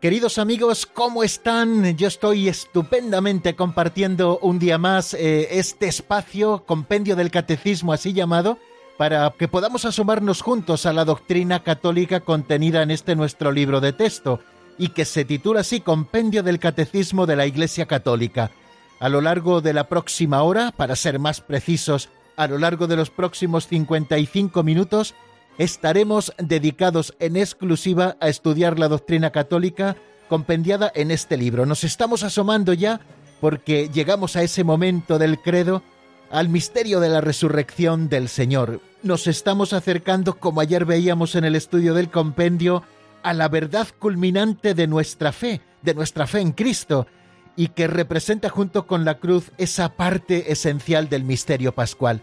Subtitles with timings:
[0.00, 1.94] Queridos amigos, ¿cómo están?
[1.98, 8.56] Yo estoy estupendamente compartiendo un día más eh, este espacio, compendio del catecismo así llamado,
[8.96, 13.92] para que podamos asomarnos juntos a la doctrina católica contenida en este nuestro libro de
[13.92, 14.40] texto,
[14.78, 18.52] y que se titula así Compendio del Catecismo de la Iglesia Católica.
[19.00, 22.96] A lo largo de la próxima hora, para ser más precisos, a lo largo de
[22.96, 25.14] los próximos 55 minutos,
[25.58, 29.96] estaremos dedicados en exclusiva a estudiar la doctrina católica
[30.28, 31.66] compendiada en este libro.
[31.66, 33.00] Nos estamos asomando ya
[33.40, 35.82] porque llegamos a ese momento del credo,
[36.30, 38.80] al misterio de la resurrección del Señor.
[39.02, 42.84] Nos estamos acercando, como ayer veíamos en el estudio del compendio,
[43.22, 47.06] a la verdad culminante de nuestra fe, de nuestra fe en Cristo,
[47.56, 52.22] y que representa junto con la cruz esa parte esencial del misterio pascual.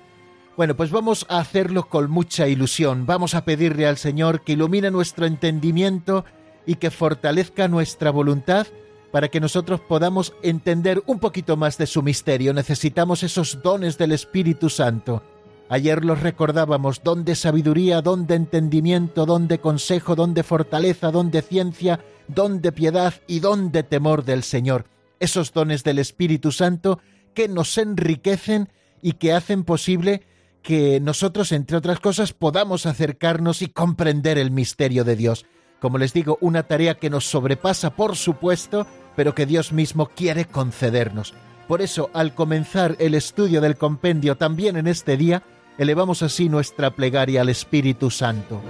[0.57, 3.05] Bueno, pues vamos a hacerlo con mucha ilusión.
[3.05, 6.25] Vamos a pedirle al Señor que ilumine nuestro entendimiento
[6.65, 8.65] y que fortalezca nuestra voluntad
[9.11, 12.55] para que nosotros podamos entender un poquito más de su misterio.
[12.55, 15.21] Necesitamos esos dones del Espíritu Santo.
[15.69, 21.11] Ayer los recordábamos, don de sabiduría, don de entendimiento, don de consejo, don de fortaleza,
[21.11, 24.85] don de ciencia, don de piedad y don de temor del Señor.
[25.19, 26.99] Esos dones del Espíritu Santo
[27.35, 28.69] que nos enriquecen
[29.03, 30.23] y que hacen posible
[30.67, 35.45] que nosotros, entre otras cosas, podamos acercarnos y comprender el misterio de Dios.
[35.79, 38.85] Como les digo, una tarea que nos sobrepasa, por supuesto,
[39.15, 41.33] pero que Dios mismo quiere concedernos.
[41.69, 45.41] Por eso, al comenzar el estudio del compendio también en este día,
[45.77, 48.61] elevamos así nuestra plegaria al Espíritu Santo.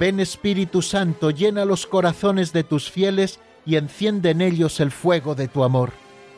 [0.00, 5.34] Ven Espíritu Santo, llena los corazones de tus fieles y enciende en ellos el fuego
[5.34, 6.03] de tu amor.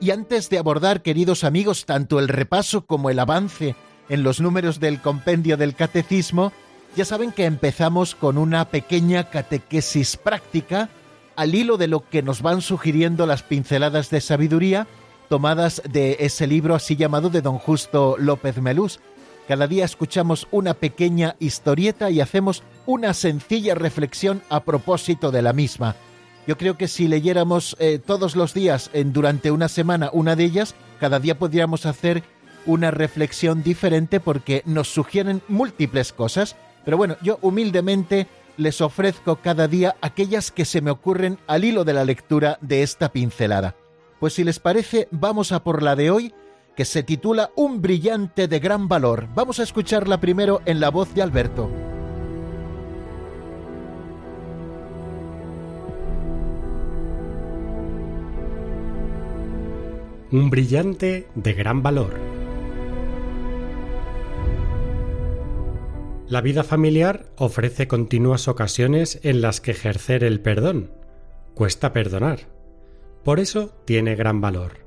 [0.00, 3.76] Y antes de abordar, queridos amigos, tanto el repaso como el avance
[4.08, 6.52] en los números del compendio del catecismo,
[6.96, 10.88] ya saben que empezamos con una pequeña catequesis práctica
[11.36, 14.86] al hilo de lo que nos van sugiriendo las pinceladas de sabiduría
[15.28, 18.98] tomadas de ese libro así llamado de don Justo López Melús.
[19.46, 25.52] Cada día escuchamos una pequeña historieta y hacemos una sencilla reflexión a propósito de la
[25.52, 25.94] misma.
[26.46, 30.44] Yo creo que si leyéramos eh, todos los días en, durante una semana una de
[30.44, 32.22] ellas, cada día podríamos hacer
[32.66, 36.56] una reflexión diferente porque nos sugieren múltiples cosas.
[36.84, 41.84] Pero bueno, yo humildemente les ofrezco cada día aquellas que se me ocurren al hilo
[41.84, 43.74] de la lectura de esta pincelada.
[44.18, 46.34] Pues si les parece, vamos a por la de hoy,
[46.76, 49.28] que se titula Un brillante de gran valor.
[49.34, 51.89] Vamos a escucharla primero en la voz de Alberto.
[60.32, 62.14] Un brillante de gran valor.
[66.28, 70.92] La vida familiar ofrece continuas ocasiones en las que ejercer el perdón.
[71.54, 72.46] Cuesta perdonar.
[73.24, 74.84] Por eso tiene gran valor.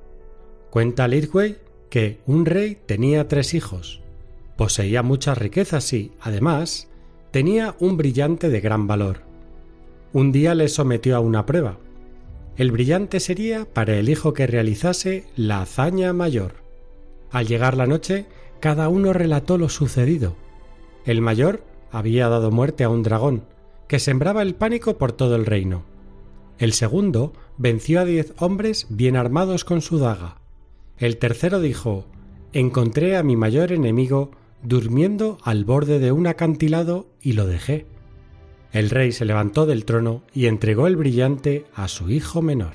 [0.70, 1.58] Cuenta Lidway
[1.90, 4.02] que un rey tenía tres hijos.
[4.56, 6.88] Poseía muchas riquezas y, además,
[7.32, 9.24] tenía un brillante de gran valor.
[10.14, 11.80] Un día le sometió a una prueba
[12.56, 16.54] El brillante sería para el hijo que realizase la hazaña mayor.
[17.32, 18.28] Al llegar la noche,
[18.60, 20.36] cada uno relató lo sucedido.
[21.06, 23.44] El mayor había dado muerte a un dragón,
[23.88, 25.84] que sembraba el pánico por todo el reino.
[26.60, 30.38] El segundo venció a diez hombres bien armados con su daga.
[30.98, 32.06] El tercero dijo
[32.54, 37.88] Encontré a mi mayor enemigo durmiendo al borde de un acantilado y lo dejé.
[38.74, 42.74] El rey se levantó del trono y entregó el brillante a su hijo menor.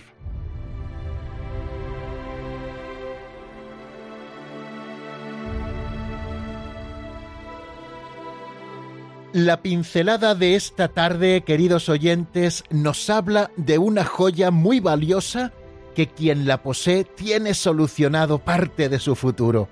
[9.33, 15.53] La pincelada de esta tarde, queridos oyentes, nos habla de una joya muy valiosa
[15.97, 19.69] que quien la posee tiene solucionado parte de su futuro.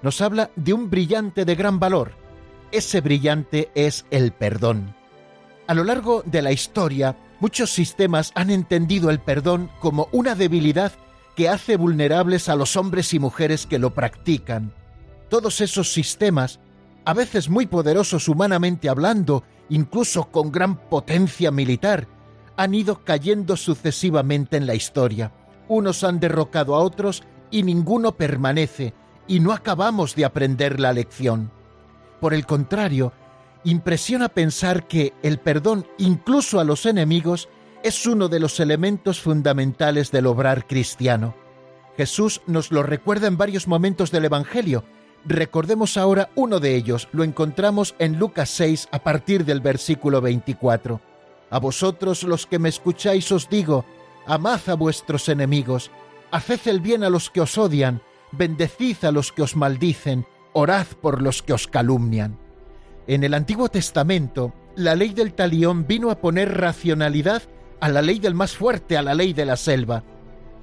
[0.00, 2.12] Nos habla de un brillante de gran valor.
[2.70, 4.94] Ese brillante es el perdón.
[5.66, 10.92] A lo largo de la historia, muchos sistemas han entendido el perdón como una debilidad
[11.34, 14.72] que hace vulnerables a los hombres y mujeres que lo practican.
[15.28, 16.60] Todos esos sistemas
[17.04, 22.06] a veces muy poderosos humanamente hablando, incluso con gran potencia militar,
[22.56, 25.32] han ido cayendo sucesivamente en la historia.
[25.68, 28.94] Unos han derrocado a otros y ninguno permanece,
[29.28, 31.50] y no acabamos de aprender la lección.
[32.20, 33.12] Por el contrario,
[33.66, 37.48] impresiona pensar que el perdón incluso a los enemigos
[37.82, 41.34] es uno de los elementos fundamentales del obrar cristiano.
[41.96, 44.84] Jesús nos lo recuerda en varios momentos del Evangelio,
[45.28, 51.00] Recordemos ahora uno de ellos, lo encontramos en Lucas 6 a partir del versículo 24.
[51.50, 53.84] A vosotros los que me escucháis os digo,
[54.24, 55.90] amad a vuestros enemigos,
[56.30, 60.86] haced el bien a los que os odian, bendecid a los que os maldicen, orad
[61.02, 62.38] por los que os calumnian.
[63.06, 67.42] En el Antiguo Testamento, la ley del talión vino a poner racionalidad
[67.80, 70.02] a la ley del más fuerte, a la ley de la selva.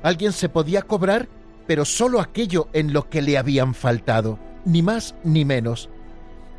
[0.01, 1.29] Alguien se podía cobrar,
[1.67, 5.89] pero sólo aquello en lo que le habían faltado ni más ni menos.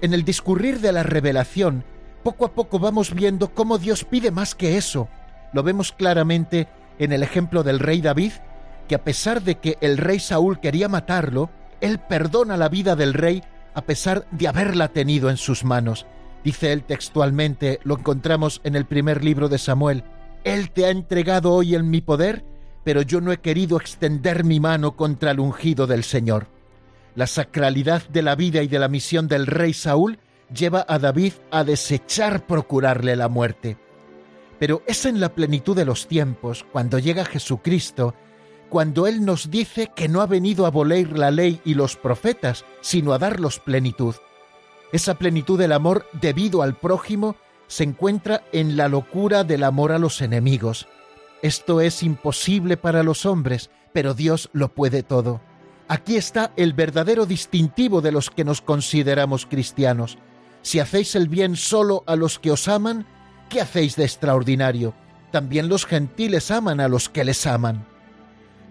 [0.00, 1.84] En el discurrir de la revelación,
[2.22, 5.08] poco a poco vamos viendo cómo Dios pide más que eso.
[5.52, 8.32] Lo vemos claramente en el ejemplo del rey David,
[8.88, 11.50] que a pesar de que el rey Saúl quería matarlo,
[11.80, 13.42] él perdona la vida del rey
[13.74, 16.06] a pesar de haberla tenido en sus manos.
[16.44, 20.04] Dice él textualmente, lo encontramos en el primer libro de Samuel,
[20.44, 22.44] Él te ha entregado hoy en mi poder,
[22.84, 26.48] pero yo no he querido extender mi mano contra el ungido del Señor.
[27.14, 30.18] La sacralidad de la vida y de la misión del rey Saúl
[30.54, 33.78] lleva a David a desechar procurarle la muerte.
[34.58, 38.14] Pero es en la plenitud de los tiempos, cuando llega Jesucristo,
[38.74, 42.64] cuando Él nos dice que no ha venido a abolir la ley y los profetas,
[42.80, 44.16] sino a darlos plenitud.
[44.90, 47.36] Esa plenitud del amor debido al prójimo
[47.68, 50.88] se encuentra en la locura del amor a los enemigos.
[51.40, 55.40] Esto es imposible para los hombres, pero Dios lo puede todo.
[55.86, 60.18] Aquí está el verdadero distintivo de los que nos consideramos cristianos.
[60.62, 63.06] Si hacéis el bien solo a los que os aman,
[63.50, 64.94] ¿qué hacéis de extraordinario?
[65.30, 67.93] También los gentiles aman a los que les aman.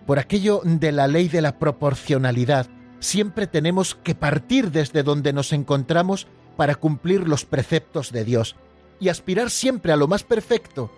[0.06, 2.68] Por aquello de la ley de la proporcionalidad,
[3.00, 6.28] siempre tenemos que partir desde donde nos encontramos
[6.58, 8.56] para cumplir los preceptos de Dios
[9.00, 10.92] y aspirar siempre a lo más perfecto.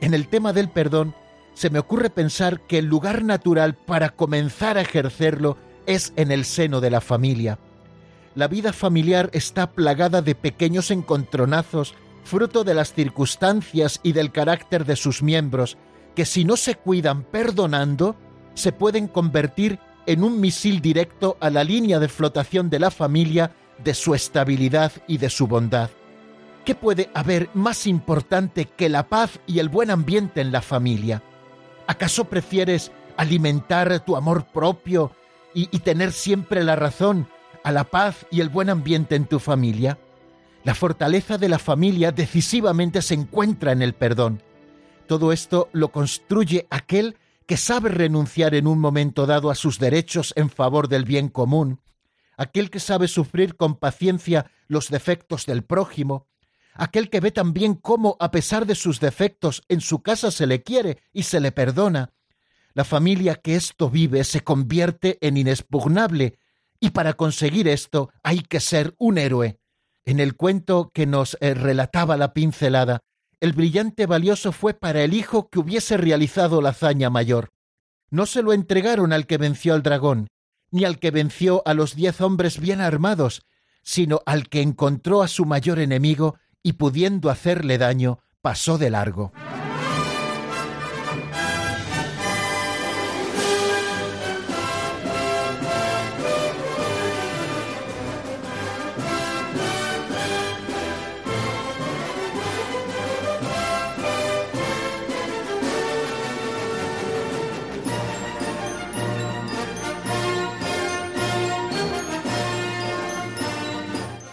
[0.00, 1.14] En el tema del perdón,
[1.54, 6.44] se me ocurre pensar que el lugar natural para comenzar a ejercerlo es en el
[6.44, 7.58] seno de la familia.
[8.34, 14.84] La vida familiar está plagada de pequeños encontronazos, fruto de las circunstancias y del carácter
[14.84, 15.76] de sus miembros,
[16.14, 18.16] que si no se cuidan perdonando,
[18.54, 23.52] se pueden convertir en un misil directo a la línea de flotación de la familia,
[23.82, 25.90] de su estabilidad y de su bondad.
[26.64, 31.22] ¿Qué puede haber más importante que la paz y el buen ambiente en la familia?
[31.86, 35.12] ¿Acaso prefieres alimentar tu amor propio
[35.54, 37.26] y, tener siempre la razón
[37.64, 39.98] a la paz y el buen ambiente en tu familia?
[40.62, 44.42] La fortaleza de la familia decisivamente se encuentra en el perdón.
[45.06, 47.16] Todo esto lo construye aquel
[47.50, 51.80] que sabe renunciar en un momento dado a sus derechos en favor del bien común,
[52.36, 56.28] aquel que sabe sufrir con paciencia los defectos del prójimo,
[56.74, 60.62] aquel que ve también cómo, a pesar de sus defectos, en su casa se le
[60.62, 62.12] quiere y se le perdona.
[62.72, 66.38] La familia que esto vive se convierte en inexpugnable,
[66.78, 69.58] y para conseguir esto hay que ser un héroe.
[70.04, 73.00] En el cuento que nos eh, relataba la pincelada,
[73.40, 77.50] el brillante valioso fue para el hijo que hubiese realizado la hazaña mayor.
[78.10, 80.28] No se lo entregaron al que venció al dragón,
[80.70, 83.42] ni al que venció a los diez hombres bien armados,
[83.82, 89.32] sino al que encontró a su mayor enemigo y pudiendo hacerle daño, pasó de largo.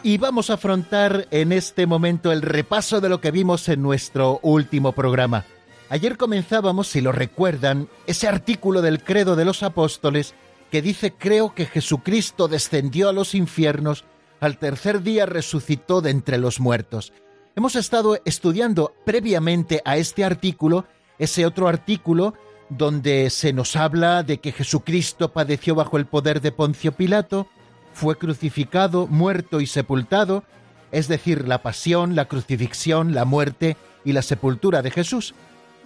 [0.07, 4.39] Y vamos a afrontar en este momento el repaso de lo que vimos en nuestro
[4.41, 5.43] último programa.
[5.89, 10.33] Ayer comenzábamos, si lo recuerdan, ese artículo del credo de los apóstoles
[10.71, 14.05] que dice creo que Jesucristo descendió a los infiernos,
[14.39, 17.11] al tercer día resucitó de entre los muertos.
[17.57, 20.85] Hemos estado estudiando previamente a este artículo
[21.19, 22.33] ese otro artículo
[22.69, 27.49] donde se nos habla de que Jesucristo padeció bajo el poder de Poncio Pilato,
[27.97, 30.43] fue crucificado, muerto y sepultado,
[30.91, 33.75] es decir, la pasión, la crucifixión, la muerte
[34.05, 35.33] y la sepultura de Jesús.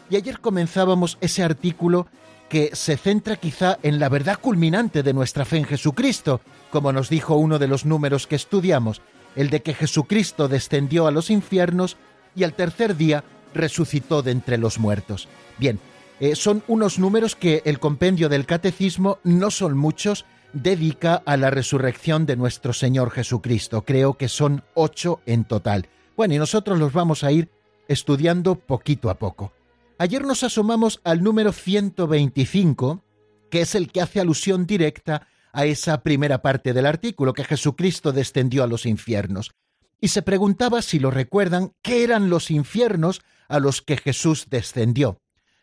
[0.09, 2.07] Y ayer comenzábamos ese artículo
[2.49, 7.07] que se centra quizá en la verdad culminante de nuestra fe en Jesucristo, como nos
[7.07, 9.01] dijo uno de los números que estudiamos,
[9.37, 11.95] el de que Jesucristo descendió a los infiernos
[12.35, 15.29] y al tercer día resucitó de entre los muertos.
[15.57, 15.79] Bien,
[16.19, 21.49] eh, son unos números que el compendio del catecismo, no son muchos, dedica a la
[21.49, 23.83] resurrección de nuestro Señor Jesucristo.
[23.83, 25.87] Creo que son ocho en total.
[26.15, 27.49] Bueno, y nosotros los vamos a ir
[27.87, 29.53] estudiando poquito a poco.
[29.97, 33.03] Ayer nos asomamos al número 125,
[33.49, 38.11] que es el que hace alusión directa a esa primera parte del artículo, que Jesucristo
[38.11, 39.51] descendió a los infiernos.
[39.99, 45.19] Y se preguntaba, si lo recuerdan, qué eran los infiernos a los que Jesús descendió.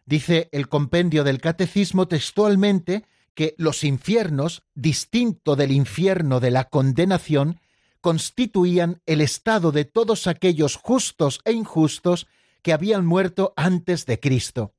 [0.06, 3.04] Dice el compendio del Catecismo textualmente
[3.38, 7.60] que los infiernos, distinto del infierno de la condenación,
[8.00, 12.26] constituían el estado de todos aquellos justos e injustos
[12.62, 14.74] que habían muerto antes de Cristo.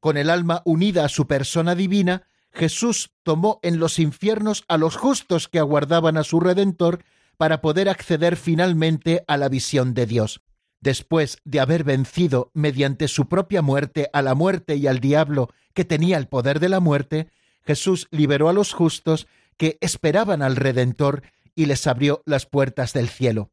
[0.00, 4.96] Con el alma unida a su persona divina, Jesús tomó en los infiernos a los
[4.96, 7.04] justos que aguardaban a su Redentor
[7.36, 10.42] para poder acceder finalmente a la visión de Dios.
[10.80, 15.84] Después de haber vencido mediante su propia muerte a la muerte y al diablo que
[15.84, 17.28] tenía el poder de la muerte,
[17.64, 19.26] Jesús liberó a los justos
[19.56, 21.22] que esperaban al Redentor
[21.54, 23.50] y les abrió las puertas del cielo.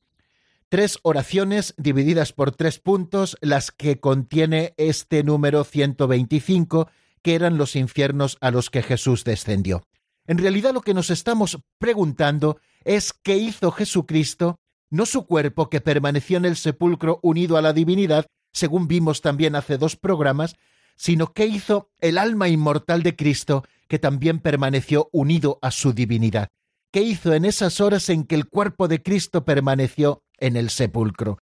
[0.70, 6.90] Tres oraciones divididas por tres puntos, las que contiene este número 125,
[7.24, 9.84] que eran los infiernos a los que Jesús descendió.
[10.28, 14.60] En realidad lo que nos estamos preguntando es qué hizo Jesucristo,
[14.92, 19.56] no su cuerpo que permaneció en el sepulcro unido a la divinidad, según vimos también
[19.56, 20.56] hace dos programas,
[20.96, 26.48] sino qué hizo el alma inmortal de Cristo que también permaneció unido a su divinidad.
[26.92, 31.40] ¿Qué hizo en esas horas en que el cuerpo de Cristo permaneció en el sepulcro?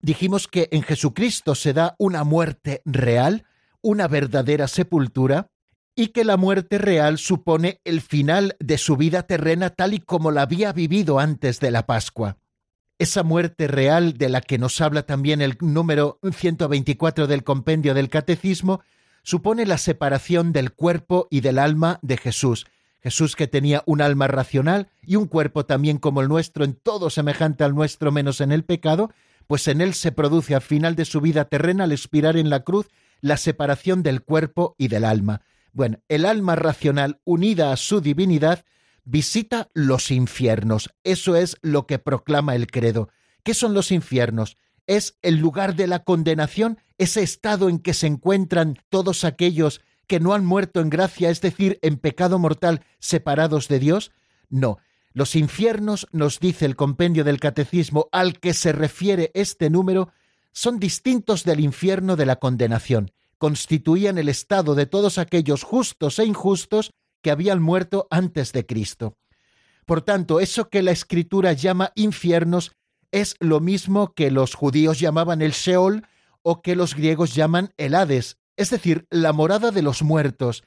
[0.00, 3.44] Dijimos que en Jesucristo se da una muerte real,
[3.80, 5.48] una verdadera sepultura,
[5.94, 10.30] y que la muerte real supone el final de su vida terrena tal y como
[10.30, 12.38] la había vivido antes de la Pascua.
[12.98, 18.08] Esa muerte real de la que nos habla también el número 124 del compendio del
[18.08, 18.80] Catecismo
[19.22, 22.66] supone la separación del cuerpo y del alma de Jesús.
[23.02, 27.10] Jesús que tenía un alma racional y un cuerpo también como el nuestro, en todo
[27.10, 29.12] semejante al nuestro menos en el pecado,
[29.46, 32.60] pues en él se produce al final de su vida terrena al expirar en la
[32.60, 32.88] cruz
[33.20, 35.42] la separación del cuerpo y del alma.
[35.72, 38.64] Bueno, el alma racional unida a su divinidad
[39.04, 40.94] visita los infiernos.
[41.02, 43.08] Eso es lo que proclama el credo.
[43.42, 44.56] ¿Qué son los infiernos?
[44.86, 50.20] Es el lugar de la condenación, ese estado en que se encuentran todos aquellos que
[50.20, 54.12] no han muerto en gracia, es decir, en pecado mortal, separados de Dios.
[54.48, 54.78] No,
[55.12, 60.12] los infiernos, nos dice el compendio del catecismo al que se refiere este número,
[60.52, 66.24] son distintos del infierno de la condenación, constituían el estado de todos aquellos justos e
[66.24, 69.16] injustos que habían muerto antes de Cristo.
[69.86, 72.72] Por tanto, eso que la Escritura llama infiernos
[73.12, 76.06] es lo mismo que los judíos llamaban el Sheol
[76.42, 80.64] o que los griegos llaman el Hades, es decir, la morada de los muertos.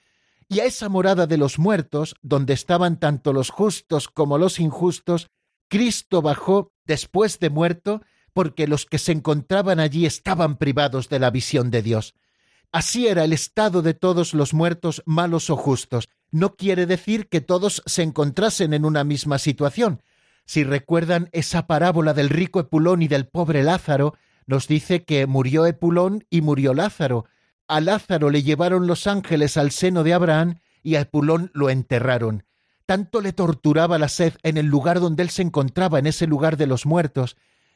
[0.48, 5.28] Y a esa morada de los muertos, donde estaban tanto los justos como los injustos,
[5.68, 11.32] Cristo bajó después de muerto porque los que se encontraban allí estaban privados de la
[11.32, 12.14] visión de Dios.
[12.72, 16.10] Así era el estado de todos los muertos, malos o justos.
[16.30, 20.02] No quiere decir que todos se encontrasen en una misma situación.
[20.46, 25.66] Si recuerdan esa parábola del rico Epulón y del pobre Lázaro, nos dice que murió
[25.66, 27.26] Epulón y murió Lázaro.
[27.68, 32.46] A Lázaro le llevaron los ángeles al seno de Abraham y a Epulón lo enterraron.
[32.86, 36.58] Tanto le torturaba la sed en el lugar donde él se encontraba, en ese lugar
[36.58, 37.36] de los muertos,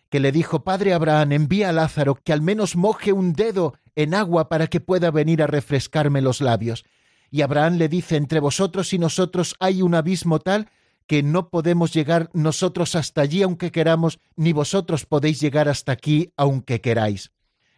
[0.10, 4.14] que le dijo, Padre Abraham, envía a Lázaro que al menos moje un dedo en
[4.14, 6.86] agua para que pueda venir a refrescarme los labios.
[7.32, 10.70] Y Abraham le dice, entre vosotros y nosotros hay un abismo tal
[11.10, 16.34] que no podemos llegar nosotros hasta allí aunque queramos, ni vosotros podéis llegar hasta aquí
[16.38, 17.32] aunque queráis.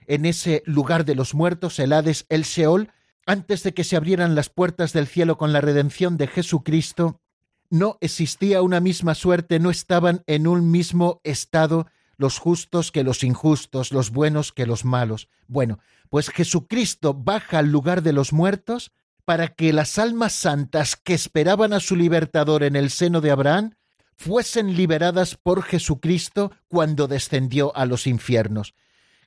[0.06, 2.92] En ese lugar de los muertos, el Hades, el Seol,
[3.26, 7.22] antes de que se abrieran las puertas del cielo con la redención de Jesucristo,
[7.70, 13.24] no existía una misma suerte, no estaban en un mismo estado los justos que los
[13.24, 15.30] injustos, los buenos que los malos.
[15.48, 18.92] Bueno, pues Jesucristo baja al lugar de los muertos
[19.24, 23.76] para que las almas santas que esperaban a su libertador en el seno de Abraham
[24.16, 28.76] fuesen liberadas por Jesucristo cuando descendió a los infiernos.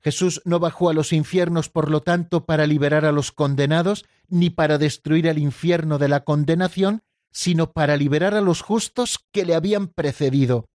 [0.03, 4.51] Jesús no bajó a los infiernos, por lo tanto, para liberar a los condenados, ni
[4.51, 9.55] para destruir el infierno de la condenación, sino para liberar a los justos que le
[9.55, 10.69] habían precedido.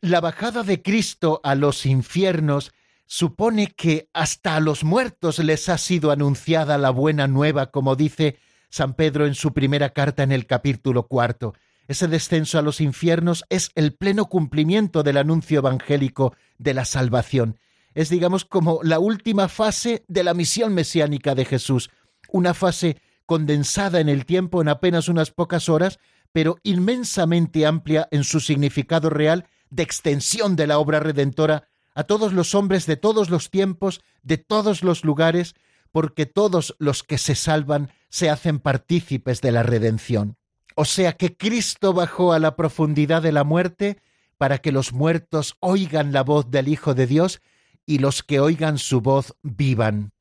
[0.00, 2.72] La bajada de Cristo a los infiernos
[3.04, 8.38] supone que hasta a los muertos les ha sido anunciada la buena nueva, como dice
[8.70, 11.54] San Pedro en su primera carta en el capítulo cuarto.
[11.86, 17.58] Ese descenso a los infiernos es el pleno cumplimiento del anuncio evangélico de la salvación
[17.98, 21.90] es, digamos, como la última fase de la misión mesiánica de Jesús,
[22.30, 22.96] una fase
[23.26, 25.98] condensada en el tiempo en apenas unas pocas horas,
[26.30, 32.32] pero inmensamente amplia en su significado real de extensión de la obra redentora a todos
[32.32, 35.56] los hombres de todos los tiempos, de todos los lugares,
[35.90, 40.36] porque todos los que se salvan se hacen partícipes de la redención.
[40.74, 43.98] O sea que Cristo bajó a la profundidad de la muerte
[44.36, 47.40] para que los muertos oigan la voz del Hijo de Dios
[47.84, 50.12] y los que oigan su voz vivan.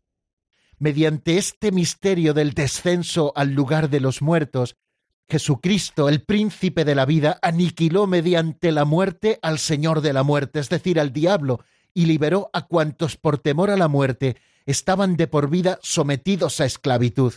[0.79, 4.75] Mediante este misterio del descenso al lugar de los muertos,
[5.29, 10.59] Jesucristo, el príncipe de la vida, aniquiló mediante la muerte al Señor de la muerte,
[10.59, 11.59] es decir, al diablo,
[11.93, 16.65] y liberó a cuantos por temor a la muerte estaban de por vida sometidos a
[16.65, 17.33] esclavitud.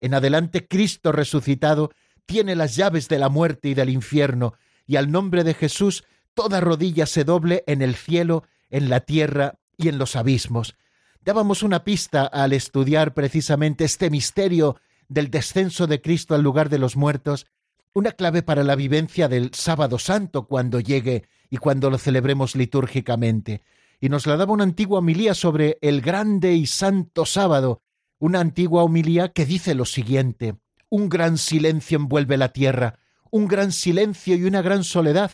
[0.00, 1.90] En adelante Cristo resucitado
[2.26, 4.54] tiene las llaves de la muerte y del infierno,
[4.86, 9.58] y al nombre de Jesús toda rodilla se doble en el cielo, en la tierra
[9.76, 10.74] y en los abismos.
[11.20, 14.76] Dábamos una pista al estudiar precisamente este misterio
[15.08, 17.46] del descenso de Cristo al lugar de los muertos,
[17.94, 23.62] una clave para la vivencia del sábado santo cuando llegue y cuando lo celebremos litúrgicamente.
[24.00, 27.80] Y nos la daba una antigua homilía sobre el grande y santo sábado,
[28.18, 30.56] una antigua homilía que dice lo siguiente,
[30.88, 32.98] un gran silencio envuelve la tierra,
[33.30, 35.32] un gran silencio y una gran soledad,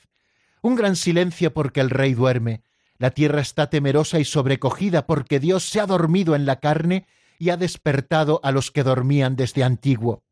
[0.63, 2.63] un gran silencio porque el rey duerme,
[3.01, 7.07] la tierra está temerosa y sobrecogida porque Dios se ha dormido en la carne
[7.39, 10.23] y ha despertado a los que dormían desde antiguo.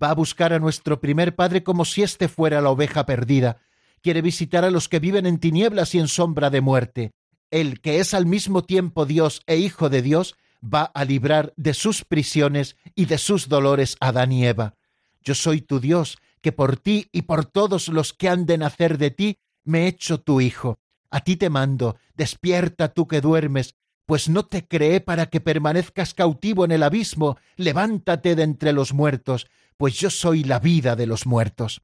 [0.00, 3.56] Va a buscar a nuestro primer Padre como si éste fuera la oveja perdida.
[4.02, 7.12] Quiere visitar a los que viven en tinieblas y en sombra de muerte.
[7.50, 11.74] Él, que es al mismo tiempo Dios e Hijo de Dios, va a librar de
[11.74, 14.74] sus prisiones y de sus dolores a Adán y Eva.
[15.22, 18.98] Yo soy tu Dios, que por ti y por todos los que han de nacer
[18.98, 20.78] de ti me he hecho tu Hijo.
[21.10, 23.74] A ti te mando, despierta tú que duermes,
[24.06, 28.94] pues no te creé para que permanezcas cautivo en el abismo, levántate de entre los
[28.94, 31.82] muertos, pues yo soy la vida de los muertos.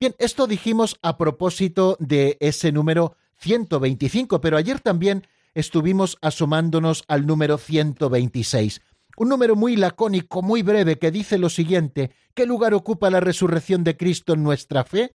[0.00, 5.26] Bien, esto dijimos a propósito de ese número 125, pero ayer también
[5.58, 8.80] estuvimos asomándonos al número 126,
[9.16, 13.84] un número muy lacónico, muy breve, que dice lo siguiente, ¿qué lugar ocupa la resurrección
[13.84, 15.12] de Cristo en nuestra fe?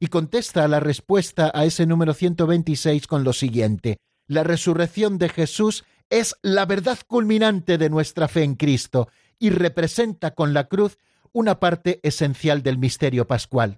[0.00, 3.98] y contesta la respuesta a ese número 126 con lo siguiente.
[4.26, 10.34] La resurrección de Jesús es la verdad culminante de nuestra fe en Cristo y representa
[10.34, 10.98] con la cruz
[11.32, 13.76] una parte esencial del misterio pascual.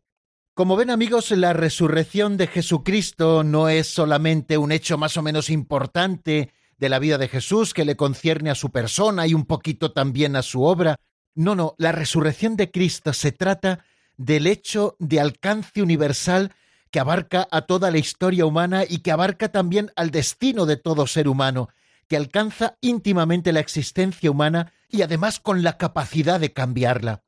[0.54, 5.48] Como ven amigos, la resurrección de Jesucristo no es solamente un hecho más o menos
[5.48, 9.92] importante de la vida de Jesús que le concierne a su persona y un poquito
[9.92, 10.96] también a su obra.
[11.34, 13.86] No, no, la resurrección de Cristo se trata
[14.18, 16.52] del hecho de alcance universal
[16.90, 21.06] que abarca a toda la historia humana y que abarca también al destino de todo
[21.06, 21.70] ser humano,
[22.08, 27.22] que alcanza íntimamente la existencia humana y además con la capacidad de cambiarla.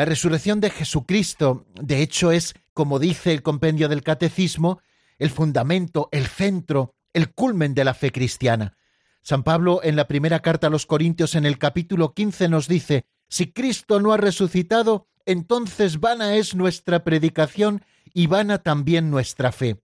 [0.00, 4.80] La resurrección de Jesucristo, de hecho, es, como dice el compendio del Catecismo,
[5.18, 8.78] el fundamento, el centro, el culmen de la fe cristiana.
[9.20, 13.04] San Pablo en la primera carta a los Corintios en el capítulo 15 nos dice,
[13.28, 17.84] si Cristo no ha resucitado, entonces vana es nuestra predicación
[18.14, 19.82] y vana también nuestra fe.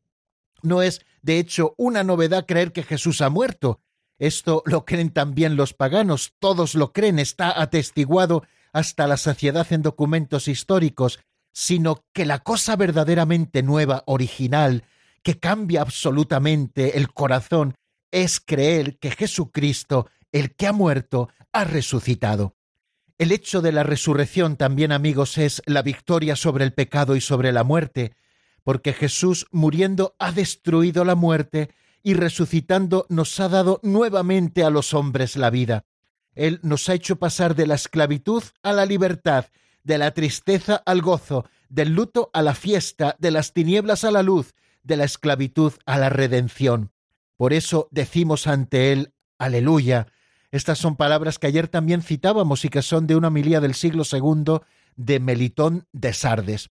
[0.62, 3.82] No es, de hecho, una novedad creer que Jesús ha muerto.
[4.18, 8.44] Esto lo creen también los paganos, todos lo creen, está atestiguado
[8.76, 11.18] hasta la saciedad en documentos históricos,
[11.50, 14.84] sino que la cosa verdaderamente nueva, original,
[15.22, 17.74] que cambia absolutamente el corazón,
[18.10, 22.54] es creer que Jesucristo, el que ha muerto, ha resucitado.
[23.16, 27.52] El hecho de la resurrección también, amigos, es la victoria sobre el pecado y sobre
[27.52, 28.12] la muerte,
[28.62, 31.70] porque Jesús, muriendo, ha destruido la muerte
[32.02, 35.86] y resucitando nos ha dado nuevamente a los hombres la vida.
[36.36, 39.46] Él nos ha hecho pasar de la esclavitud a la libertad,
[39.82, 44.22] de la tristeza al gozo, del luto a la fiesta, de las tinieblas a la
[44.22, 46.92] luz, de la esclavitud a la redención.
[47.36, 50.06] Por eso decimos ante Él, aleluya.
[50.50, 54.04] Estas son palabras que ayer también citábamos y que son de una homilía del siglo
[54.10, 54.60] II
[54.96, 56.70] de Melitón de Sardes.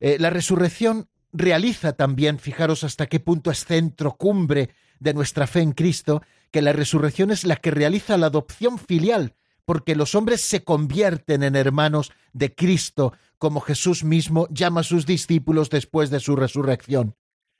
[0.00, 5.60] Eh, la resurrección realiza también, fijaros hasta qué punto es centro, cumbre de nuestra fe
[5.60, 10.40] en Cristo, que la resurrección es la que realiza la adopción filial, porque los hombres
[10.40, 16.20] se convierten en hermanos de Cristo, como Jesús mismo llama a sus discípulos después de
[16.20, 17.16] su resurrección.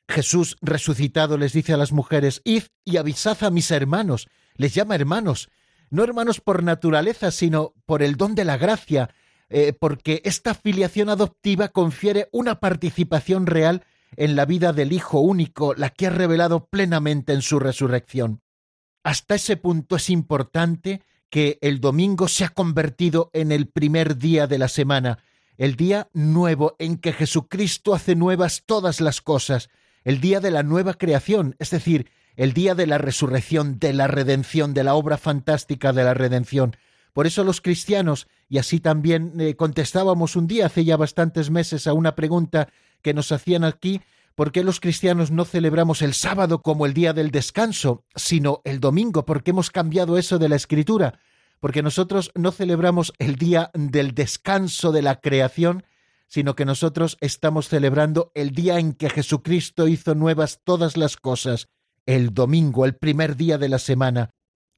[0.08, 4.94] Jesús resucitado les dice a las mujeres, Id y avisad a mis hermanos, les llama
[4.94, 5.50] hermanos,
[5.90, 9.10] no hermanos por naturaleza, sino por el don de la gracia,
[9.48, 13.84] eh, porque esta filiación adoptiva confiere una participación real
[14.16, 18.42] en la vida del Hijo único, la que ha revelado plenamente en su resurrección.
[19.06, 24.48] Hasta ese punto es importante que el domingo se ha convertido en el primer día
[24.48, 25.20] de la semana,
[25.58, 29.70] el día nuevo en que Jesucristo hace nuevas todas las cosas,
[30.02, 34.08] el día de la nueva creación, es decir, el día de la resurrección, de la
[34.08, 36.76] redención, de la obra fantástica de la redención.
[37.12, 41.86] Por eso los cristianos, y así también eh, contestábamos un día hace ya bastantes meses
[41.86, 42.70] a una pregunta
[43.02, 44.00] que nos hacían aquí,
[44.36, 48.78] ¿por qué los cristianos no celebramos el sábado como el día del descanso, sino el
[48.78, 49.24] domingo?
[49.24, 51.18] ¿Por qué hemos cambiado eso de la escritura?
[51.58, 55.84] Porque nosotros no celebramos el día del descanso de la creación,
[56.28, 61.68] sino que nosotros estamos celebrando el día en que Jesucristo hizo nuevas todas las cosas,
[62.04, 64.30] el domingo, el primer día de la semana.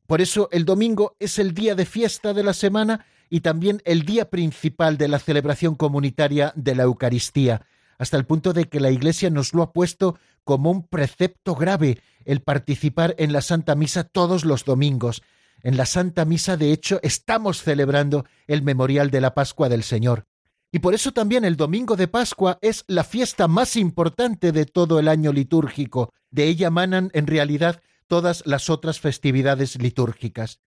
[0.06, 4.04] Por eso el domingo es el día de fiesta de la semana y también el
[4.04, 7.66] día principal de la celebración comunitaria de la Eucaristía,
[7.98, 12.00] hasta el punto de que la Iglesia nos lo ha puesto como un precepto grave
[12.24, 15.22] el participar en la Santa Misa todos los domingos.
[15.62, 20.26] En la Santa Misa, de hecho, estamos celebrando el memorial de la Pascua del Señor.
[20.70, 24.98] Y por eso también el domingo de Pascua es la fiesta más importante de todo
[24.98, 26.12] el año litúrgico.
[26.30, 30.60] De ella manan en realidad todas las otras festividades litúrgicas.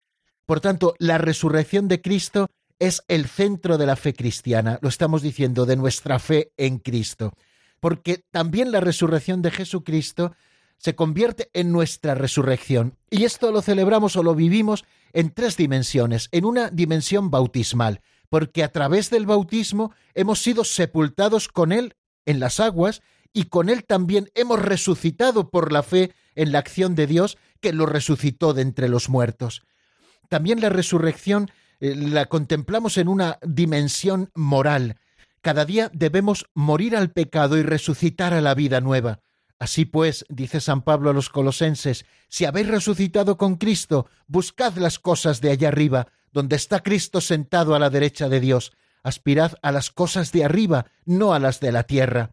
[0.45, 2.49] Por tanto, la resurrección de Cristo
[2.81, 7.33] es el centro de la fe cristiana, lo estamos diciendo, de nuestra fe en Cristo.
[7.79, 10.33] Porque también la resurrección de Jesucristo
[10.79, 12.97] se convierte en nuestra resurrección.
[13.11, 16.27] Y esto lo celebramos o lo vivimos en tres dimensiones.
[16.31, 21.93] En una dimensión bautismal, porque a través del bautismo hemos sido sepultados con Él
[22.25, 26.95] en las aguas y con Él también hemos resucitado por la fe en la acción
[26.95, 29.61] de Dios que lo resucitó de entre los muertos.
[30.29, 34.97] También la resurrección la contemplamos en una dimensión moral.
[35.41, 39.19] Cada día debemos morir al pecado y resucitar a la vida nueva.
[39.57, 44.99] Así pues, dice San Pablo a los colosenses, si habéis resucitado con Cristo, buscad las
[44.99, 48.71] cosas de allá arriba, donde está Cristo sentado a la derecha de Dios.
[49.03, 52.31] Aspirad a las cosas de arriba, no a las de la tierra.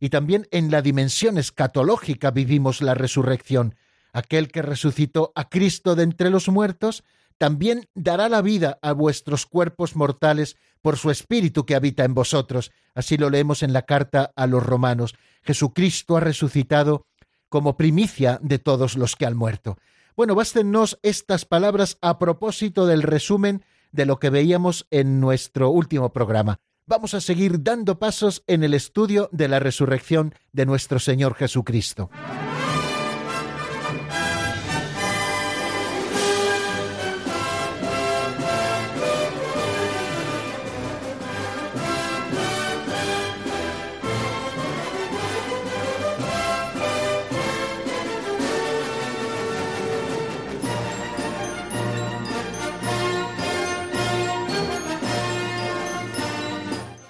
[0.00, 3.74] Y también en la dimensión escatológica vivimos la resurrección.
[4.12, 7.04] Aquel que resucitó a Cristo de entre los muertos,
[7.38, 12.70] también dará la vida a vuestros cuerpos mortales por su espíritu que habita en vosotros.
[12.94, 15.14] Así lo leemos en la carta a los romanos.
[15.42, 17.06] Jesucristo ha resucitado
[17.48, 19.76] como primicia de todos los que han muerto.
[20.16, 26.12] Bueno, bástenos estas palabras a propósito del resumen de lo que veíamos en nuestro último
[26.12, 26.58] programa.
[26.86, 32.10] Vamos a seguir dando pasos en el estudio de la resurrección de nuestro Señor Jesucristo.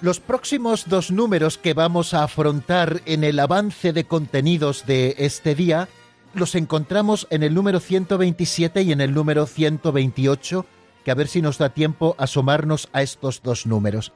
[0.07, 5.53] Los próximos dos números que vamos a afrontar en el avance de contenidos de este
[5.53, 5.89] día
[6.33, 10.65] los encontramos en el número 127 y en el número 128,
[11.03, 14.13] que a ver si nos da tiempo asomarnos a estos dos números.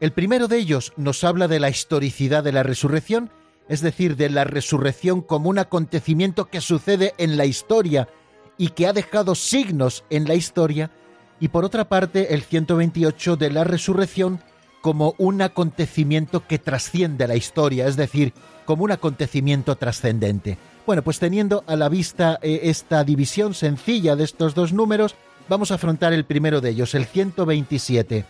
[0.00, 3.30] El primero de ellos nos habla de la historicidad de la resurrección,
[3.68, 8.08] es decir, de la resurrección como un acontecimiento que sucede en la historia
[8.56, 10.90] y que ha dejado signos en la historia,
[11.38, 14.40] y por otra parte el 128 de la resurrección
[14.88, 18.32] como un acontecimiento que trasciende la historia, es decir,
[18.64, 20.56] como un acontecimiento trascendente.
[20.86, 25.14] Bueno, pues teniendo a la vista eh, esta división sencilla de estos dos números,
[25.46, 28.24] vamos a afrontar el primero de ellos, el 127,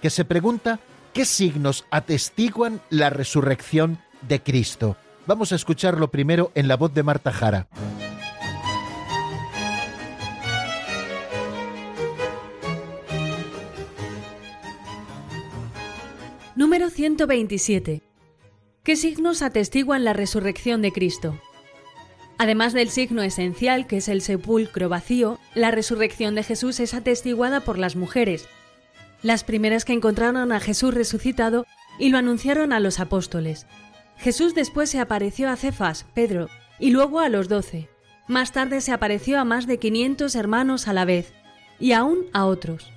[0.00, 0.80] que se pregunta
[1.12, 4.96] qué signos atestiguan la resurrección de Cristo.
[5.26, 7.68] Vamos a escucharlo primero en la voz de Marta Jara.
[16.98, 18.02] 127.
[18.82, 21.40] ¿Qué signos atestiguan la resurrección de Cristo?
[22.38, 27.60] Además del signo esencial, que es el sepulcro vacío, la resurrección de Jesús es atestiguada
[27.60, 28.48] por las mujeres,
[29.22, 31.66] las primeras que encontraron a Jesús resucitado
[32.00, 33.68] y lo anunciaron a los apóstoles.
[34.16, 36.48] Jesús después se apareció a Cefas, Pedro,
[36.80, 37.88] y luego a los doce.
[38.26, 41.32] Más tarde se apareció a más de 500 hermanos a la vez,
[41.78, 42.90] y aún a otros.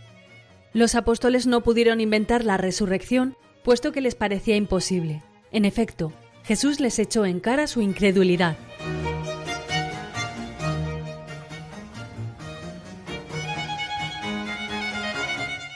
[0.73, 5.23] Los apóstoles no pudieron inventar la resurrección, puesto que les parecía imposible.
[5.51, 8.57] En efecto, Jesús les echó en cara su incredulidad.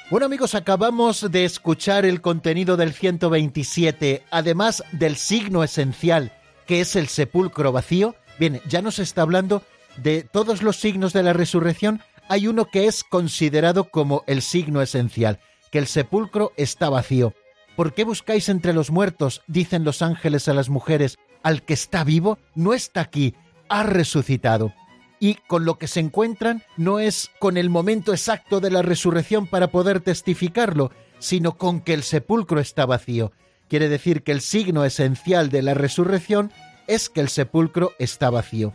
[0.09, 6.31] Bueno amigos, acabamos de escuchar el contenido del 127, además del signo esencial,
[6.67, 8.15] que es el sepulcro vacío.
[8.39, 9.63] Bien, ya nos está hablando
[9.97, 14.81] de todos los signos de la resurrección, hay uno que es considerado como el signo
[14.81, 15.39] esencial,
[15.71, 17.33] que el sepulcro está vacío.
[17.75, 19.41] ¿Por qué buscáis entre los muertos?
[19.47, 23.35] dicen los ángeles a las mujeres, al que está vivo no está aquí,
[23.69, 24.73] ha resucitado
[25.19, 29.47] y con lo que se encuentran no es con el momento exacto de la resurrección
[29.47, 33.31] para poder testificarlo, sino con que el sepulcro está vacío.
[33.67, 36.51] Quiere decir que el signo esencial de la resurrección
[36.87, 38.73] es que el sepulcro está vacío.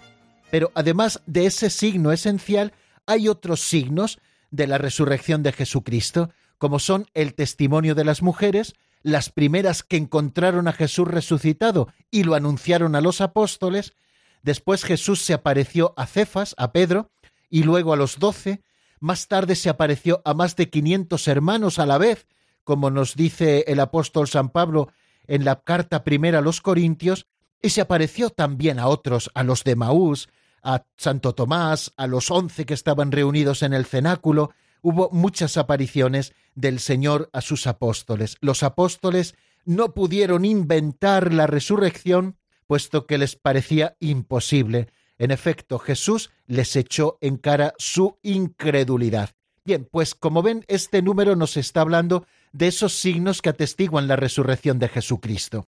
[0.50, 2.72] Pero además de ese signo esencial,
[3.06, 4.18] hay otros signos
[4.50, 9.96] de la resurrección de Jesucristo, como son el testimonio de las mujeres, las primeras que
[9.96, 13.94] encontraron a Jesús resucitado y lo anunciaron a los apóstoles,
[14.42, 17.10] Después Jesús se apareció a Cefas, a Pedro,
[17.48, 18.62] y luego a los doce.
[18.98, 22.26] Más tarde se apareció a más de quinientos hermanos a la vez,
[22.64, 24.92] como nos dice el apóstol San Pablo
[25.26, 27.26] en la carta primera a los Corintios,
[27.62, 30.28] y se apareció también a otros, a los de Maús,
[30.62, 34.52] a Santo Tomás, a los once que estaban reunidos en el cenáculo.
[34.82, 38.36] Hubo muchas apariciones del Señor a sus apóstoles.
[38.40, 44.86] Los apóstoles no pudieron inventar la resurrección puesto que les parecía imposible.
[45.18, 49.30] En efecto, Jesús les echó en cara su incredulidad.
[49.64, 54.14] Bien, pues como ven, este número nos está hablando de esos signos que atestiguan la
[54.14, 55.66] resurrección de Jesucristo.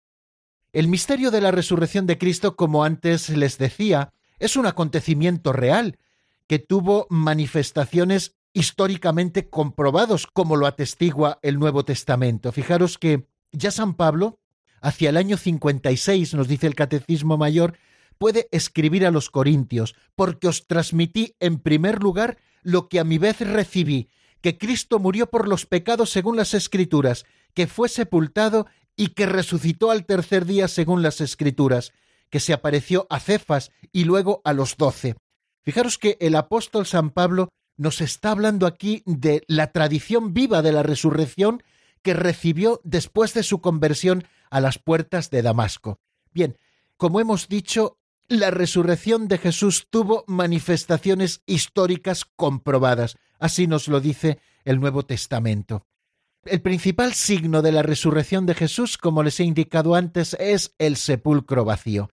[0.73, 5.99] El misterio de la resurrección de Cristo, como antes les decía, es un acontecimiento real,
[6.47, 12.53] que tuvo manifestaciones históricamente comprobados, como lo atestigua el Nuevo Testamento.
[12.53, 14.41] Fijaros que ya San Pablo
[14.81, 17.77] hacia el año 56, nos dice el Catecismo Mayor,
[18.19, 23.19] puede escribir a los Corintios, porque os transmití en primer lugar lo que a mi
[23.19, 24.11] vez recibí,
[24.41, 29.91] que Cristo murió por los pecados según las Escrituras, que fue sepultado y que resucitó
[29.91, 31.93] al tercer día según las Escrituras,
[32.31, 35.17] que se apareció a Cefas y luego a los doce.
[35.63, 40.73] Fijaros que el apóstol San Pablo nos está hablando aquí de la tradición viva de
[40.73, 41.63] la resurrección
[42.03, 46.01] que recibió después de su conversión a las puertas de Damasco.
[46.33, 46.57] Bien,
[46.97, 54.39] como hemos dicho, la resurrección de Jesús tuvo manifestaciones históricas comprobadas, así nos lo dice
[54.65, 55.87] el Nuevo Testamento.
[56.45, 60.97] El principal signo de la resurrección de Jesús, como les he indicado antes, es el
[60.97, 62.11] sepulcro vacío.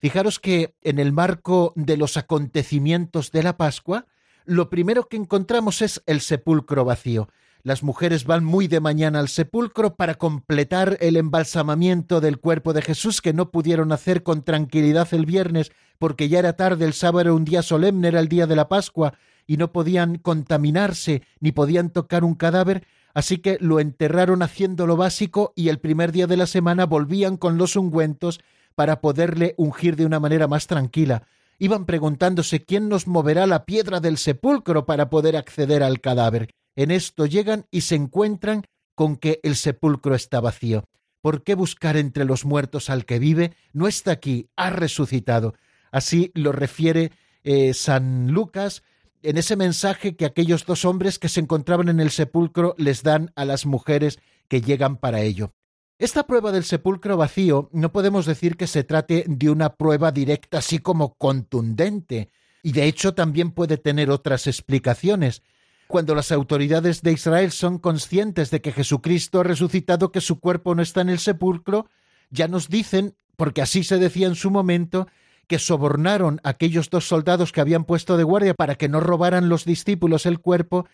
[0.00, 4.06] Fijaros que en el marco de los acontecimientos de la Pascua,
[4.48, 7.28] lo primero que encontramos es el sepulcro vacío.
[7.62, 12.80] Las mujeres van muy de mañana al sepulcro para completar el embalsamamiento del cuerpo de
[12.80, 17.20] Jesús que no pudieron hacer con tranquilidad el viernes porque ya era tarde, el sábado
[17.20, 19.14] era un día solemne, era el día de la Pascua
[19.46, 24.96] y no podían contaminarse ni podían tocar un cadáver, así que lo enterraron haciendo lo
[24.96, 28.40] básico y el primer día de la semana volvían con los ungüentos
[28.76, 31.24] para poderle ungir de una manera más tranquila.
[31.58, 36.50] Iban preguntándose quién nos moverá la piedra del sepulcro para poder acceder al cadáver.
[36.76, 40.84] En esto llegan y se encuentran con que el sepulcro está vacío.
[41.20, 43.54] ¿Por qué buscar entre los muertos al que vive?
[43.72, 45.54] No está aquí, ha resucitado.
[45.90, 47.10] Así lo refiere
[47.42, 48.82] eh, San Lucas
[49.22, 53.32] en ese mensaje que aquellos dos hombres que se encontraban en el sepulcro les dan
[53.34, 55.52] a las mujeres que llegan para ello.
[55.98, 60.58] Esta prueba del sepulcro vacío no podemos decir que se trate de una prueba directa
[60.58, 62.30] así como contundente,
[62.62, 65.42] y de hecho también puede tener otras explicaciones.
[65.88, 70.76] Cuando las autoridades de Israel son conscientes de que Jesucristo ha resucitado, que su cuerpo
[70.76, 71.88] no está en el sepulcro,
[72.30, 75.08] ya nos dicen, porque así se decía en su momento,
[75.48, 79.48] que sobornaron a aquellos dos soldados que habían puesto de guardia para que no robaran
[79.48, 80.86] los discípulos el cuerpo,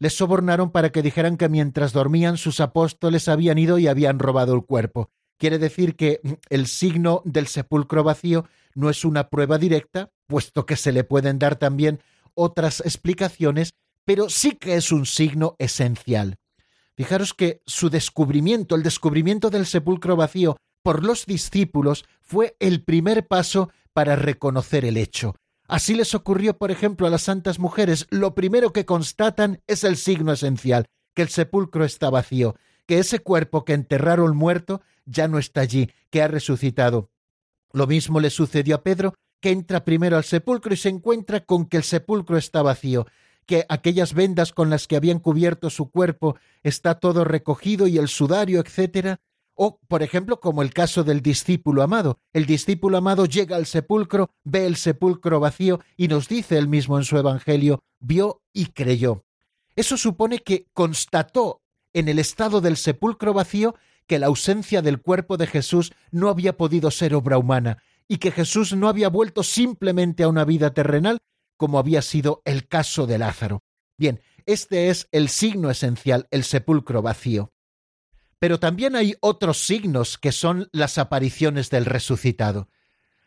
[0.00, 4.54] les sobornaron para que dijeran que mientras dormían sus apóstoles habían ido y habían robado
[4.54, 5.10] el cuerpo.
[5.38, 10.74] Quiere decir que el signo del sepulcro vacío no es una prueba directa, puesto que
[10.74, 12.00] se le pueden dar también
[12.34, 16.36] otras explicaciones pero sí que es un signo esencial.
[16.96, 23.26] Fijaros que su descubrimiento, el descubrimiento del sepulcro vacío por los discípulos, fue el primer
[23.26, 25.36] paso para reconocer el hecho.
[25.70, 28.08] Así les ocurrió, por ejemplo, a las santas mujeres.
[28.10, 32.56] Lo primero que constatan es el signo esencial, que el sepulcro está vacío,
[32.86, 37.10] que ese cuerpo que enterraron muerto ya no está allí, que ha resucitado.
[37.72, 41.66] Lo mismo le sucedió a Pedro, que entra primero al sepulcro y se encuentra con
[41.66, 43.06] que el sepulcro está vacío
[43.46, 48.06] que aquellas vendas con las que habían cubierto su cuerpo está todo recogido y el
[48.06, 49.20] sudario, etcétera,
[49.62, 52.18] o, por ejemplo, como el caso del discípulo amado.
[52.32, 56.96] El discípulo amado llega al sepulcro, ve el sepulcro vacío y nos dice él mismo
[56.96, 59.26] en su Evangelio, vio y creyó.
[59.76, 61.60] Eso supone que constató
[61.92, 63.74] en el estado del sepulcro vacío
[64.06, 68.30] que la ausencia del cuerpo de Jesús no había podido ser obra humana y que
[68.30, 71.18] Jesús no había vuelto simplemente a una vida terrenal,
[71.58, 73.62] como había sido el caso de Lázaro.
[73.98, 77.52] Bien, este es el signo esencial, el sepulcro vacío.
[78.40, 82.68] Pero también hay otros signos que son las apariciones del resucitado.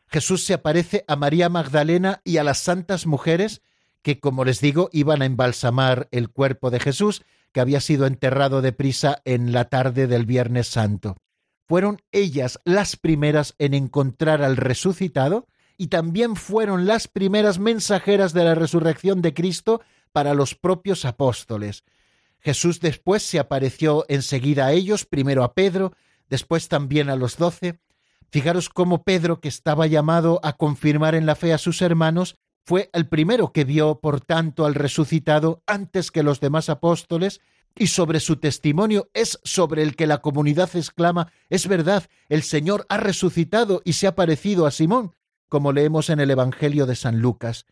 [0.08, 3.62] Jesús se aparece a María Magdalena y a las santas mujeres
[4.02, 7.24] que, como les digo, iban a embalsamar el cuerpo de Jesús,
[7.54, 11.16] que había sido enterrado deprisa en la tarde del Viernes Santo.
[11.68, 15.48] Fueron ellas las primeras en encontrar al resucitado
[15.78, 21.84] y también fueron las primeras mensajeras de la resurrección de Cristo para los propios apóstoles.
[22.44, 25.94] Jesús después se apareció enseguida a ellos, primero a Pedro,
[26.30, 27.80] después también a los doce.
[28.30, 32.90] Fijaros cómo Pedro, que estaba llamado a confirmar en la fe a sus hermanos, fue
[32.94, 37.42] el primero que vio, por tanto, al resucitado antes que los demás apóstoles,
[37.76, 42.86] y sobre su testimonio es sobre el que la comunidad exclama, es verdad, el Señor
[42.90, 45.16] ha resucitado y se ha parecido a Simón
[45.54, 47.68] como leemos en el Evangelio de San Lucas.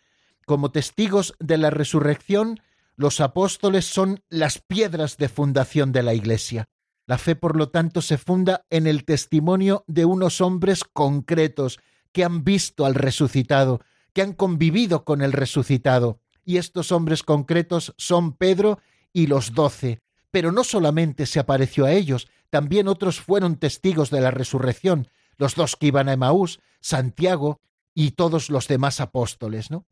[0.46, 2.60] Como testigos de la resurrección,
[2.96, 6.70] los apóstoles son las piedras de fundación de la Iglesia.
[7.08, 11.80] La fe, por lo tanto, se funda en el testimonio de unos hombres concretos
[12.12, 13.82] que han visto al resucitado,
[14.14, 16.20] que han convivido con el resucitado.
[16.46, 18.80] Y estos hombres concretos son Pedro
[19.14, 20.02] y los doce.
[20.32, 25.56] Pero no solamente se apareció a ellos, también otros fueron testigos de la resurrección, los
[25.56, 27.60] dos que iban a Emaús, Santiago,
[27.94, 29.86] y todos los demás apóstoles, ¿no?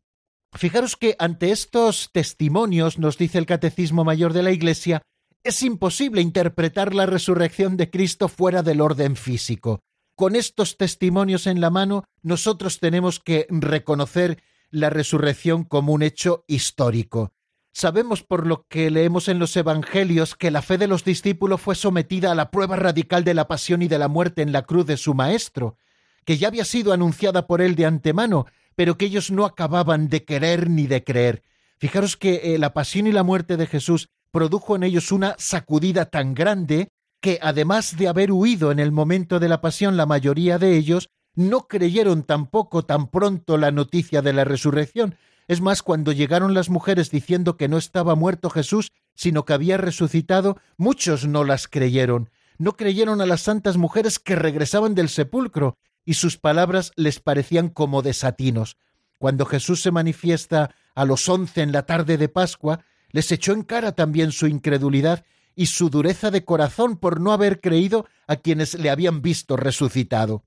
[0.52, 5.02] Fijaros que ante estos testimonios, nos dice el Catecismo Mayor de la Iglesia,
[5.42, 9.80] es imposible interpretar la resurrección de Cristo fuera del orden físico.
[10.16, 16.44] Con estos testimonios en la mano, nosotros tenemos que reconocer la resurrección como un hecho
[16.46, 17.32] histórico.
[17.72, 21.74] Sabemos por lo que leemos en los Evangelios que la fe de los discípulos fue
[21.74, 24.86] sometida a la prueba radical de la pasión y de la muerte en la cruz
[24.86, 25.76] de su Maestro,
[26.24, 28.46] que ya había sido anunciada por él de antemano,
[28.80, 31.42] pero que ellos no acababan de querer ni de creer.
[31.76, 36.06] Fijaros que eh, la pasión y la muerte de Jesús produjo en ellos una sacudida
[36.06, 36.88] tan grande
[37.20, 41.10] que, además de haber huido en el momento de la pasión la mayoría de ellos,
[41.34, 45.14] no creyeron tampoco tan pronto la noticia de la resurrección.
[45.46, 49.76] Es más, cuando llegaron las mujeres diciendo que no estaba muerto Jesús, sino que había
[49.76, 52.30] resucitado, muchos no las creyeron.
[52.56, 57.68] No creyeron a las santas mujeres que regresaban del sepulcro, y sus palabras les parecían
[57.68, 58.76] como desatinos.
[59.18, 63.62] Cuando Jesús se manifiesta a los once en la tarde de Pascua, les echó en
[63.62, 68.74] cara también su incredulidad y su dureza de corazón por no haber creído a quienes
[68.74, 70.44] le habían visto resucitado.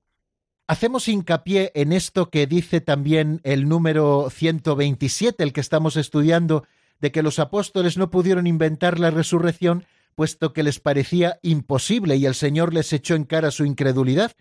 [0.66, 6.64] Hacemos hincapié en esto que dice también el número 127, el que estamos estudiando,
[7.00, 12.24] de que los apóstoles no pudieron inventar la resurrección, puesto que les parecía imposible y
[12.24, 14.32] el Señor les echó en cara su incredulidad,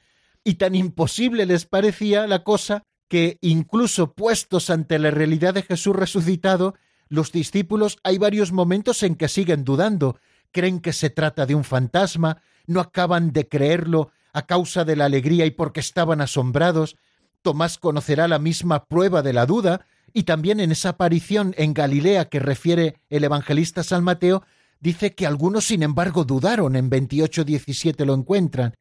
[0.43, 5.96] y tan imposible les parecía la cosa que, incluso puestos ante la realidad de Jesús
[5.96, 6.75] resucitado,
[7.10, 10.17] los discípulos hay varios momentos en que siguen dudando,
[10.52, 15.06] creen que se trata de un fantasma, no acaban de creerlo a causa de la
[15.06, 16.98] alegría y porque estaban asombrados.
[17.41, 22.29] Tomás conocerá la misma prueba de la duda, y también en esa aparición en Galilea
[22.29, 24.44] que refiere el evangelista San Mateo,
[24.79, 28.73] dice que algunos sin embargo dudaron, en 28.17 lo encuentran,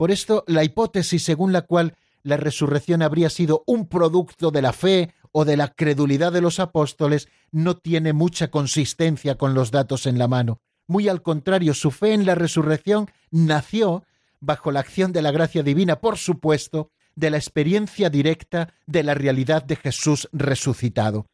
[0.00, 4.72] por esto, la hipótesis según la cual la resurrección habría sido un producto de la
[4.72, 10.06] fe o de la credulidad de los apóstoles no tiene mucha consistencia con los datos
[10.06, 10.62] en la mano.
[10.86, 14.04] Muy al contrario, su fe en la resurrección nació
[14.40, 19.12] bajo la acción de la gracia divina, por supuesto, de la experiencia directa de la
[19.12, 21.26] realidad de Jesús resucitado.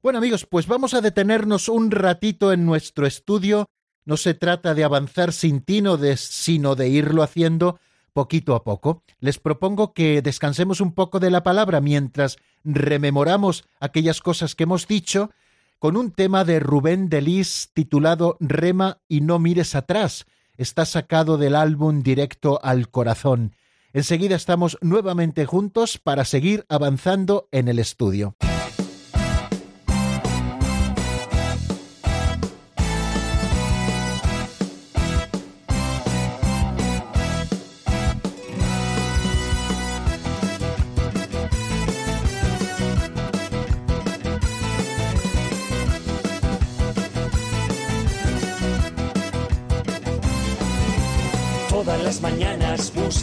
[0.00, 3.66] Bueno amigos, pues vamos a detenernos un ratito en nuestro estudio.
[4.04, 7.80] No se trata de avanzar sin tino, sino de irlo haciendo
[8.16, 14.22] poquito a poco, les propongo que descansemos un poco de la palabra mientras rememoramos aquellas
[14.22, 15.32] cosas que hemos dicho,
[15.78, 20.24] con un tema de Rubén Delis titulado Rema y no mires atrás.
[20.56, 23.54] Está sacado del álbum Directo al Corazón.
[23.92, 28.34] Enseguida estamos nuevamente juntos para seguir avanzando en el estudio.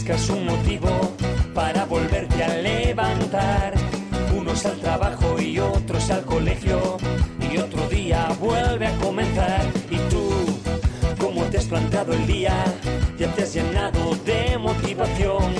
[0.04, 0.90] Buscas un motivo
[1.54, 3.72] para volverte a levantar.
[4.36, 6.98] Unos al trabajo y otros al colegio
[7.40, 9.62] y otro día vuelve a comenzar.
[9.90, 10.28] Y tú,
[11.18, 12.52] como te has plantado el día,
[13.18, 15.54] ya te has llenado de motivación.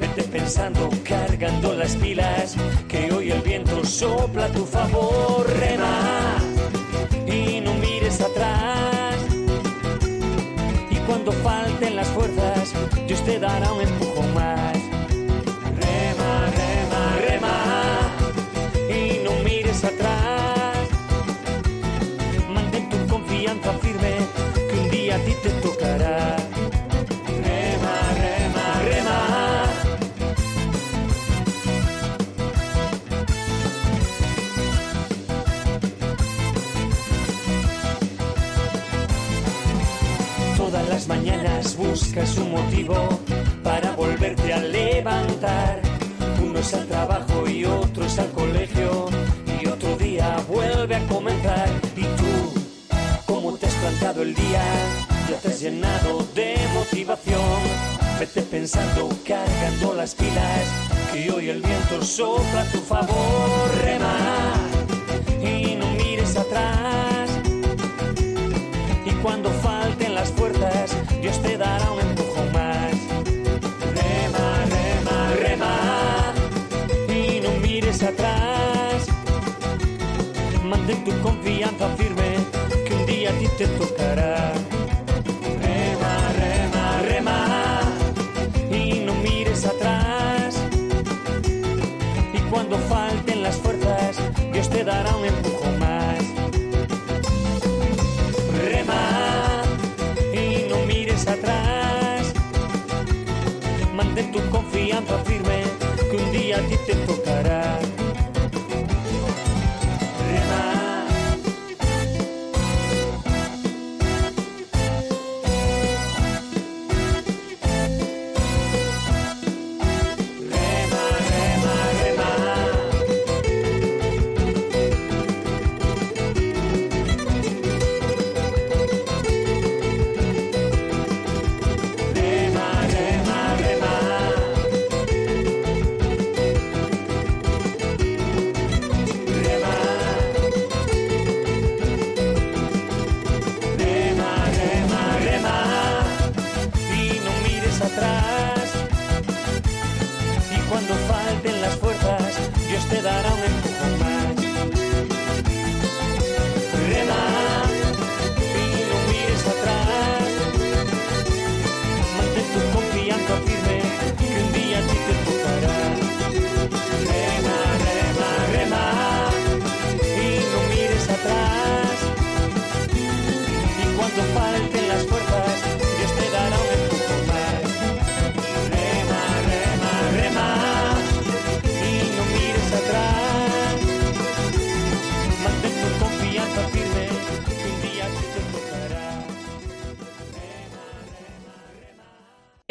[0.00, 2.56] Vete pensando, cargando las pilas,
[2.88, 5.46] que hoy el viento sopla a tu favor.
[5.60, 6.53] Rema
[13.44, 14.76] dará un empujón más.
[15.82, 17.56] Rema, rema, rema
[18.98, 20.88] y no mires atrás.
[22.54, 24.14] Mantén tu confianza firme
[24.68, 26.36] que un día a ti te tocará.
[27.46, 29.18] Rema, rema, rema.
[40.56, 42.96] Todas las mañanas buscas un motivo
[44.04, 45.80] volverte a levantar.
[46.42, 49.08] Unos al trabajo y otros al colegio
[49.60, 51.68] y otro día vuelve a comenzar.
[51.96, 52.32] Y tú,
[53.26, 54.62] como te has plantado el día,
[55.30, 57.60] ya te has llenado de motivación.
[58.20, 60.64] Vete pensando, cargando las pilas,
[61.12, 63.70] que hoy el viento sopla a tu favor.
[63.82, 64.16] Rema
[65.42, 67.13] y no mires atrás.
[105.14, 105.43] Confianza firme,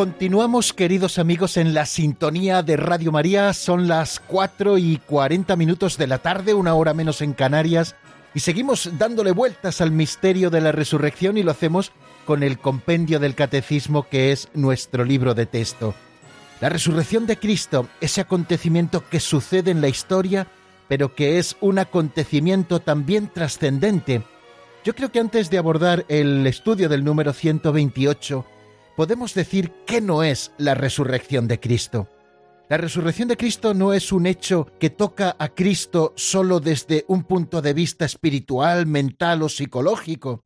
[0.00, 3.52] Continuamos, queridos amigos, en la sintonía de Radio María.
[3.52, 7.96] Son las 4 y 40 minutos de la tarde, una hora menos en Canarias,
[8.32, 11.92] y seguimos dándole vueltas al misterio de la resurrección y lo hacemos
[12.24, 15.94] con el compendio del catecismo que es nuestro libro de texto.
[16.62, 20.46] La resurrección de Cristo, ese acontecimiento que sucede en la historia,
[20.88, 24.22] pero que es un acontecimiento también trascendente.
[24.82, 28.46] Yo creo que antes de abordar el estudio del número 128,
[28.96, 32.08] podemos decir que no es la resurrección de Cristo.
[32.68, 37.24] La resurrección de Cristo no es un hecho que toca a Cristo solo desde un
[37.24, 40.44] punto de vista espiritual, mental o psicológico.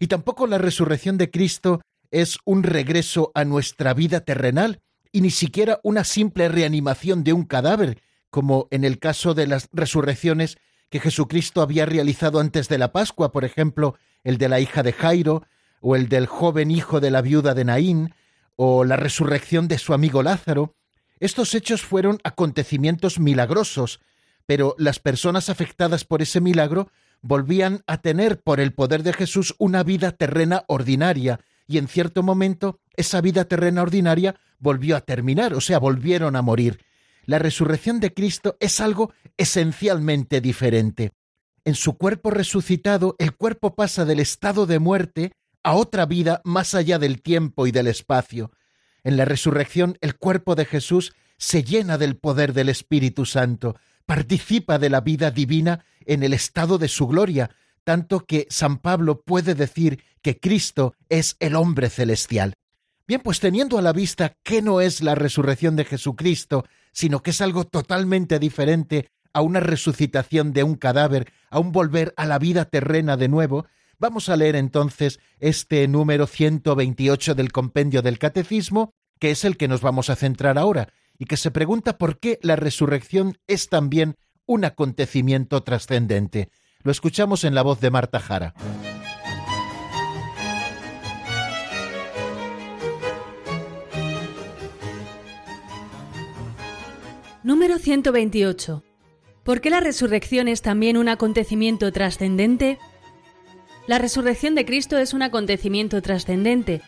[0.00, 1.80] Y tampoco la resurrección de Cristo
[2.10, 4.80] es un regreso a nuestra vida terrenal
[5.12, 9.68] y ni siquiera una simple reanimación de un cadáver, como en el caso de las
[9.72, 14.82] resurrecciones que Jesucristo había realizado antes de la Pascua, por ejemplo, el de la hija
[14.82, 15.44] de Jairo,
[15.80, 18.14] o el del joven hijo de la viuda de Naín,
[18.56, 20.76] o la resurrección de su amigo Lázaro,
[21.18, 24.00] estos hechos fueron acontecimientos milagrosos,
[24.46, 26.90] pero las personas afectadas por ese milagro
[27.22, 32.22] volvían a tener por el poder de Jesús una vida terrena ordinaria, y en cierto
[32.22, 36.80] momento esa vida terrena ordinaria volvió a terminar, o sea, volvieron a morir.
[37.26, 41.12] La resurrección de Cristo es algo esencialmente diferente.
[41.64, 46.74] En su cuerpo resucitado, el cuerpo pasa del estado de muerte a otra vida más
[46.74, 48.52] allá del tiempo y del espacio.
[49.02, 54.78] En la resurrección el cuerpo de Jesús se llena del poder del Espíritu Santo, participa
[54.78, 57.50] de la vida divina en el estado de su gloria,
[57.84, 62.54] tanto que San Pablo puede decir que Cristo es el hombre celestial.
[63.06, 67.30] Bien, pues teniendo a la vista que no es la resurrección de Jesucristo, sino que
[67.30, 72.38] es algo totalmente diferente a una resucitación de un cadáver, a un volver a la
[72.38, 73.66] vida terrena de nuevo,
[74.00, 79.68] Vamos a leer entonces este número 128 del compendio del Catecismo, que es el que
[79.68, 80.88] nos vamos a centrar ahora,
[81.18, 86.48] y que se pregunta por qué la resurrección es también un acontecimiento trascendente.
[86.82, 88.54] Lo escuchamos en la voz de Marta Jara.
[97.42, 98.82] Número 128.
[99.44, 102.78] ¿Por qué la resurrección es también un acontecimiento trascendente?
[103.86, 106.82] La resurrección de Cristo es un acontecimiento trascendente,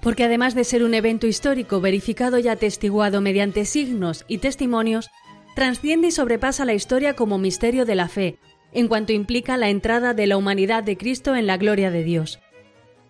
[0.00, 5.10] porque además de ser un evento histórico verificado y atestiguado mediante signos y testimonios,
[5.54, 8.38] transciende y sobrepasa la historia como misterio de la fe,
[8.72, 12.40] en cuanto implica la entrada de la humanidad de Cristo en la gloria de Dios.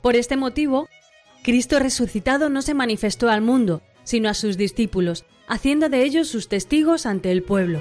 [0.03, 0.89] Por este motivo,
[1.43, 6.49] Cristo resucitado no se manifestó al mundo, sino a sus discípulos, haciendo de ellos sus
[6.49, 7.81] testigos ante el pueblo.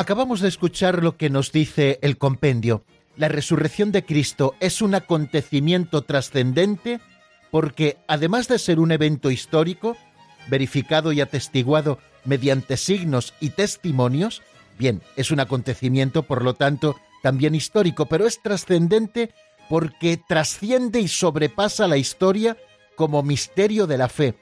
[0.00, 2.84] Acabamos de escuchar lo que nos dice el compendio.
[3.18, 7.00] La resurrección de Cristo es un acontecimiento trascendente
[7.50, 9.98] porque, además de ser un evento histórico,
[10.48, 14.40] verificado y atestiguado mediante signos y testimonios,
[14.78, 19.34] bien, es un acontecimiento, por lo tanto, también histórico, pero es trascendente
[19.68, 22.56] porque trasciende y sobrepasa la historia
[22.96, 24.34] como misterio de la fe,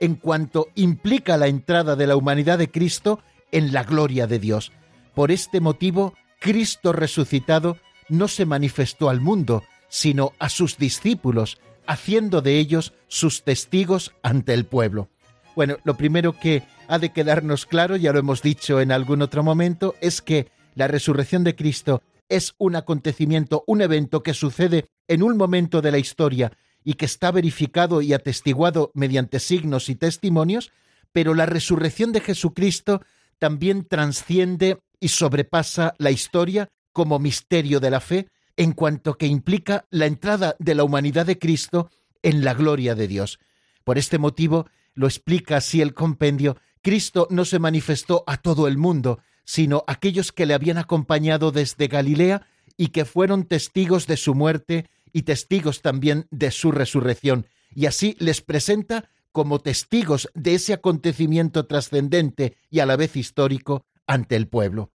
[0.00, 3.20] en cuanto implica la entrada de la humanidad de Cristo
[3.52, 4.72] en la gloria de Dios.
[5.14, 12.42] Por este motivo, Cristo resucitado no se manifestó al mundo, sino a sus discípulos, haciendo
[12.42, 15.08] de ellos sus testigos ante el pueblo.
[15.54, 19.44] Bueno, lo primero que ha de quedarnos claro, ya lo hemos dicho en algún otro
[19.44, 25.22] momento, es que la resurrección de Cristo es un acontecimiento, un evento que sucede en
[25.22, 26.52] un momento de la historia
[26.82, 30.72] y que está verificado y atestiguado mediante signos y testimonios,
[31.12, 33.02] pero la resurrección de Jesucristo
[33.38, 39.84] también transciende y sobrepasa la historia como misterio de la fe en cuanto que implica
[39.90, 41.90] la entrada de la humanidad de Cristo
[42.22, 43.38] en la gloria de Dios.
[43.84, 48.78] Por este motivo, lo explica así el compendio, Cristo no se manifestó a todo el
[48.78, 52.46] mundo, sino a aquellos que le habían acompañado desde Galilea
[52.78, 58.16] y que fueron testigos de su muerte y testigos también de su resurrección, y así
[58.20, 64.48] les presenta como testigos de ese acontecimiento trascendente y a la vez histórico ante el
[64.48, 64.93] pueblo.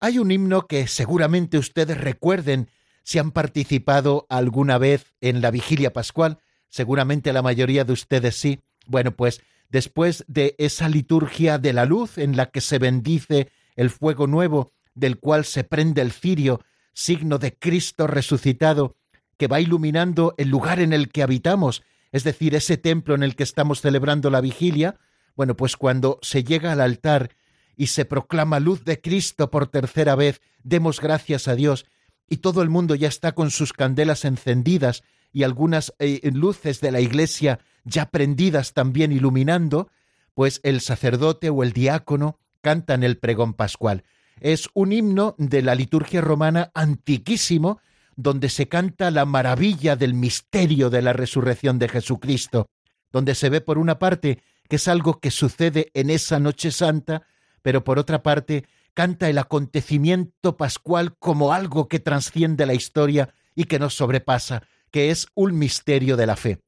[0.00, 2.70] Hay un himno que seguramente ustedes recuerden
[3.02, 6.38] si han participado alguna vez en la vigilia pascual,
[6.68, 8.60] seguramente la mayoría de ustedes sí.
[8.86, 9.40] Bueno, pues
[9.70, 14.72] después de esa liturgia de la luz en la que se bendice el fuego nuevo,
[14.94, 16.60] del cual se prende el cirio,
[16.92, 18.96] signo de Cristo resucitado,
[19.36, 21.82] que va iluminando el lugar en el que habitamos
[22.12, 24.96] es decir, ese templo en el que estamos celebrando la vigilia,
[25.36, 27.30] bueno, pues cuando se llega al altar
[27.78, 31.86] y se proclama luz de Cristo por tercera vez, demos gracias a Dios,
[32.28, 36.90] y todo el mundo ya está con sus candelas encendidas y algunas eh, luces de
[36.90, 39.90] la iglesia ya prendidas también iluminando,
[40.34, 44.04] pues el sacerdote o el diácono cantan el pregón pascual.
[44.40, 47.80] Es un himno de la liturgia romana antiquísimo
[48.16, 52.66] donde se canta la maravilla del misterio de la resurrección de Jesucristo,
[53.12, 57.22] donde se ve por una parte que es algo que sucede en esa noche santa,
[57.62, 63.64] pero por otra parte canta el acontecimiento pascual como algo que trasciende la historia y
[63.64, 66.60] que nos sobrepasa, que es un misterio de la fe.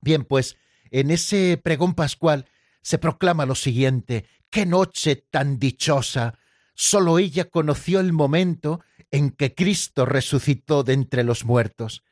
[0.00, 0.56] Bien, pues
[0.90, 2.46] en ese pregón pascual
[2.82, 6.38] se proclama lo siguiente, qué noche tan dichosa.
[6.74, 8.80] Solo ella conoció el momento
[9.10, 12.02] en que Cristo resucitó de entre los muertos.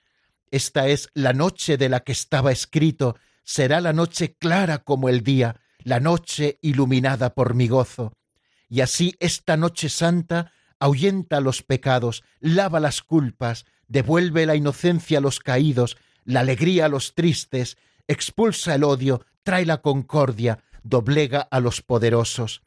[0.50, 5.22] Esta es la noche de la que estaba escrito, será la noche clara como el
[5.22, 8.12] día, la noche iluminada por mi gozo.
[8.68, 15.20] Y así esta noche santa ahuyenta los pecados, lava las culpas, devuelve la inocencia a
[15.20, 17.76] los caídos, la alegría a los tristes,
[18.08, 22.62] expulsa el odio, trae la concordia, doblega a los poderosos.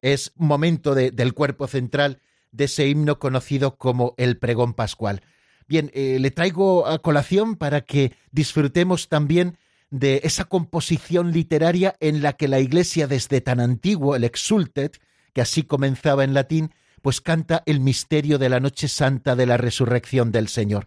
[0.00, 2.20] Es momento del cuerpo central
[2.52, 5.22] de ese himno conocido como el pregón pascual.
[5.68, 9.58] Bien, eh, le traigo a colación para que disfrutemos también
[9.90, 15.00] de esa composición literaria en la que la Iglesia desde tan antiguo, el Exultet,
[15.32, 16.72] que así comenzaba en latín,
[17.02, 20.86] pues canta el misterio de la noche santa de la resurrección del Señor.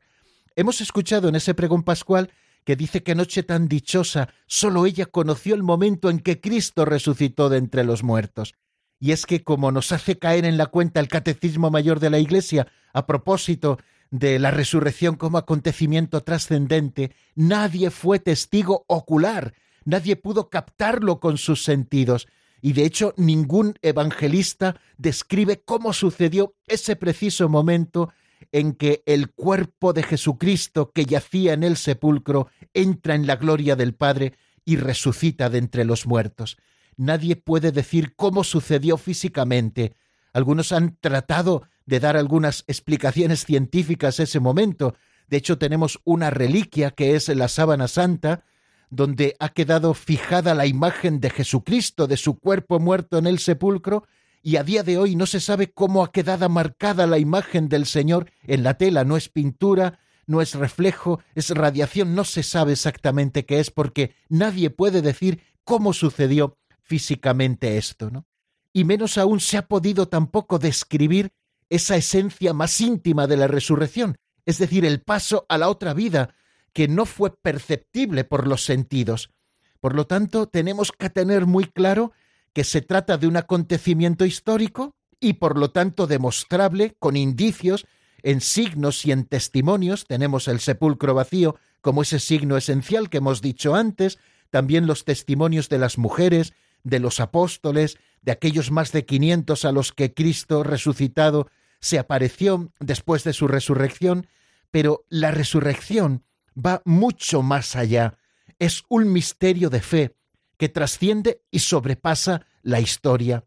[0.55, 2.31] Hemos escuchado en ese pregón pascual
[2.63, 7.49] que dice que noche tan dichosa, sólo ella conoció el momento en que Cristo resucitó
[7.49, 8.53] de entre los muertos.
[8.99, 12.19] Y es que como nos hace caer en la cuenta el Catecismo Mayor de la
[12.19, 13.79] Iglesia, a propósito
[14.13, 19.55] de la resurrección como acontecimiento trascendente, nadie fue testigo ocular,
[19.85, 22.27] nadie pudo captarlo con sus sentidos,
[22.61, 28.13] y de hecho ningún evangelista describe cómo sucedió ese preciso momento
[28.51, 33.75] en que el cuerpo de Jesucristo que yacía en el sepulcro entra en la gloria
[33.75, 34.33] del Padre
[34.63, 36.57] y resucita de entre los muertos.
[36.97, 39.95] Nadie puede decir cómo sucedió físicamente.
[40.33, 44.95] Algunos han tratado de dar algunas explicaciones científicas ese momento.
[45.27, 48.45] De hecho, tenemos una reliquia que es la sábana santa,
[48.89, 54.05] donde ha quedado fijada la imagen de Jesucristo, de su cuerpo muerto en el sepulcro,
[54.43, 57.85] y a día de hoy no se sabe cómo ha quedado marcada la imagen del
[57.85, 62.73] Señor en la tela, no es pintura, no es reflejo, es radiación, no se sabe
[62.73, 68.25] exactamente qué es porque nadie puede decir cómo sucedió físicamente esto, ¿no?
[68.73, 71.31] Y menos aún se ha podido tampoco describir
[71.75, 74.15] esa esencia más íntima de la resurrección,
[74.45, 76.35] es decir, el paso a la otra vida,
[76.71, 79.31] que no fue perceptible por los sentidos.
[79.79, 82.11] Por lo tanto, tenemos que tener muy claro
[82.53, 87.87] que se trata de un acontecimiento histórico y por lo tanto demostrable con indicios
[88.21, 90.05] en signos y en testimonios.
[90.05, 94.19] Tenemos el sepulcro vacío como ese signo esencial que hemos dicho antes,
[94.51, 96.53] también los testimonios de las mujeres,
[96.83, 101.47] de los apóstoles, de aquellos más de quinientos a los que Cristo resucitado
[101.83, 104.27] se apareció después de su resurrección,
[104.71, 106.23] pero la resurrección
[106.57, 108.17] va mucho más allá.
[108.57, 110.15] Es un misterio de fe
[110.55, 113.43] que trasciende y sobrepasa la historia.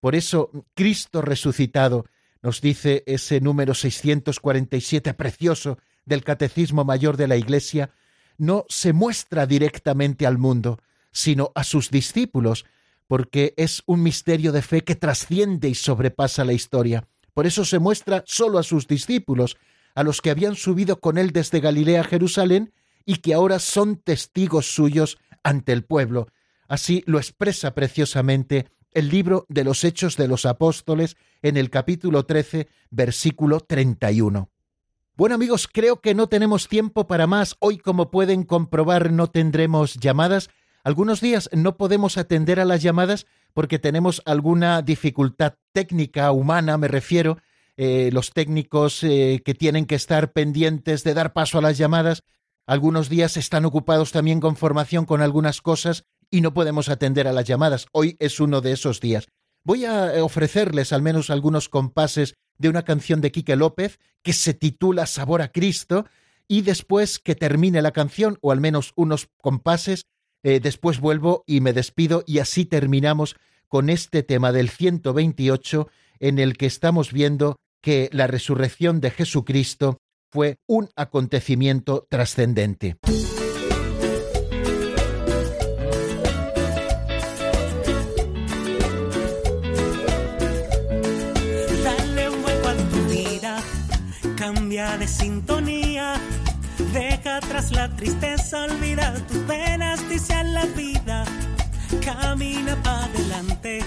[0.00, 2.06] Por eso, Cristo resucitado,
[2.40, 7.90] nos dice ese número 647 precioso del Catecismo Mayor de la Iglesia,
[8.38, 10.78] no se muestra directamente al mundo,
[11.12, 12.64] sino a sus discípulos,
[13.06, 17.06] porque es un misterio de fe que trasciende y sobrepasa la historia.
[17.36, 19.58] Por eso se muestra solo a sus discípulos,
[19.94, 22.72] a los que habían subido con él desde Galilea a Jerusalén
[23.04, 26.28] y que ahora son testigos suyos ante el pueblo.
[26.66, 32.24] Así lo expresa preciosamente el libro de los Hechos de los Apóstoles en el capítulo
[32.24, 34.48] 13, versículo 31.
[35.14, 37.56] Bueno amigos, creo que no tenemos tiempo para más.
[37.58, 40.48] Hoy, como pueden comprobar, no tendremos llamadas.
[40.84, 46.88] Algunos días no podemos atender a las llamadas porque tenemos alguna dificultad técnica, humana, me
[46.88, 47.36] refiero,
[47.76, 52.22] eh, los técnicos eh, que tienen que estar pendientes de dar paso a las llamadas.
[52.66, 57.34] Algunos días están ocupados también con formación con algunas cosas y no podemos atender a
[57.34, 57.88] las llamadas.
[57.92, 59.26] Hoy es uno de esos días.
[59.64, 64.32] Voy a eh, ofrecerles al menos algunos compases de una canción de Quique López que
[64.32, 66.06] se titula Sabor a Cristo
[66.48, 70.06] y después que termine la canción o al menos unos compases,
[70.42, 73.34] después vuelvo y me despido y así terminamos
[73.68, 75.88] con este tema del 128
[76.20, 79.98] en el que estamos viendo que la resurrección de Jesucristo
[80.32, 82.96] fue un acontecimiento trascendente.
[91.84, 93.62] Dale un vuelco a tu vida,
[94.36, 96.14] cambia de sintonía,
[96.92, 101.05] deja atrás la tristeza, olvida tus penas, dice la vida,
[102.06, 103.80] camina para adelante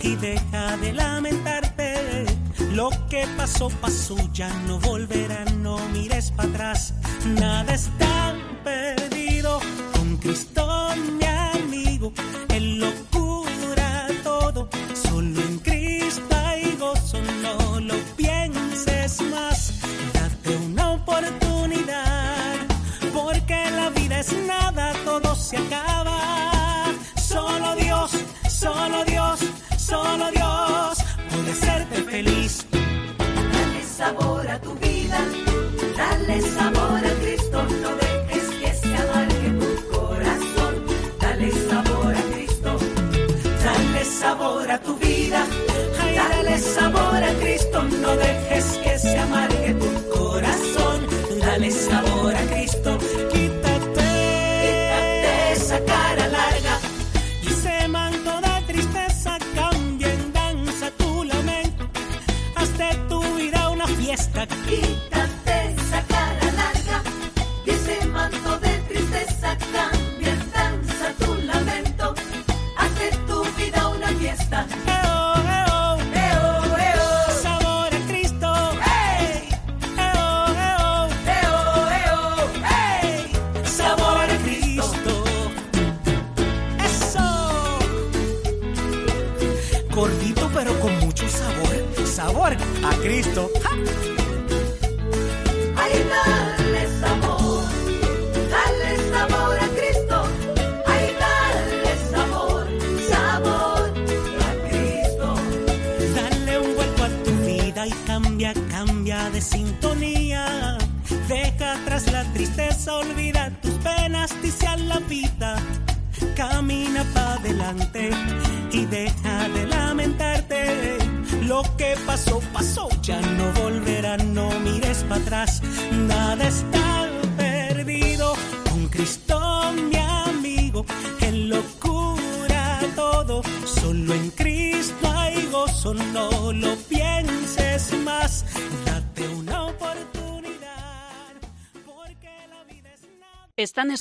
[0.00, 2.26] y deja de lamentarte.
[2.72, 6.94] Lo que pasó, pasó, ya no volverá, no mires para atrás.
[7.24, 9.58] Nada es tan perdido
[9.92, 10.64] con Cristo,
[11.18, 12.12] mi amigo.
[12.50, 19.72] En locura todo, solo en Cristo hay gozo, no lo pienses más.
[20.12, 22.58] Date una oportunidad,
[23.12, 26.35] porque la vida es nada, todo se acaba.
[29.86, 30.98] Solo Dios
[31.30, 32.66] puede hacerte feliz.
[33.52, 35.18] Dale sabor a tu vida,
[35.96, 40.74] dale sabor a Cristo, no dejes que se amargue tu corazón.
[41.20, 42.70] Dale sabor a Cristo,
[43.64, 45.46] Dale sabor a tu vida,
[46.14, 49.95] dale sabor a Cristo, no dejes que se amargue tu corazón.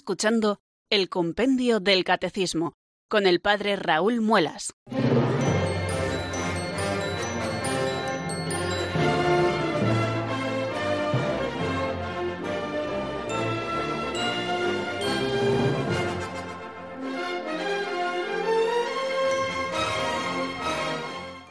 [0.06, 0.60] Escuchando
[0.92, 2.74] el Compendio del Catecismo
[3.10, 4.72] con el Padre Raúl Muelas.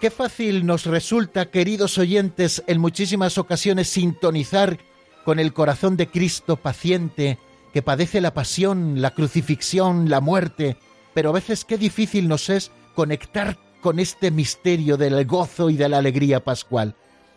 [0.00, 4.78] Qué fácil nos resulta, queridos oyentes, en muchísimas ocasiones sintonizar
[5.24, 7.40] con el corazón de Cristo paciente,
[7.74, 10.76] que padece la pasión, la crucifixión, la muerte,
[11.12, 15.88] pero a veces qué difícil nos es conectar con este misterio del gozo y de
[15.88, 16.94] la alegría pascual.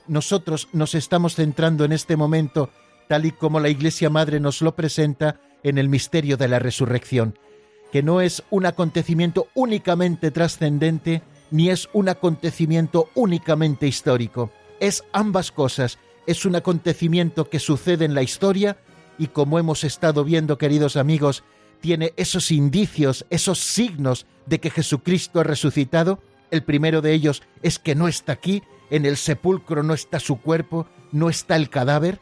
[0.07, 2.69] Nosotros nos estamos centrando en este momento,
[3.07, 7.39] tal y como la Iglesia Madre nos lo presenta, en el misterio de la resurrección,
[7.91, 14.51] que no es un acontecimiento únicamente trascendente, ni es un acontecimiento únicamente histórico.
[14.79, 15.97] Es ambas cosas.
[16.27, 18.77] Es un acontecimiento que sucede en la historia
[19.17, 21.43] y como hemos estado viendo, queridos amigos,
[21.81, 26.19] tiene esos indicios, esos signos de que Jesucristo ha resucitado.
[26.51, 30.41] El primero de ellos es que no está aquí, en el sepulcro no está su
[30.41, 32.19] cuerpo, no está el cadáver.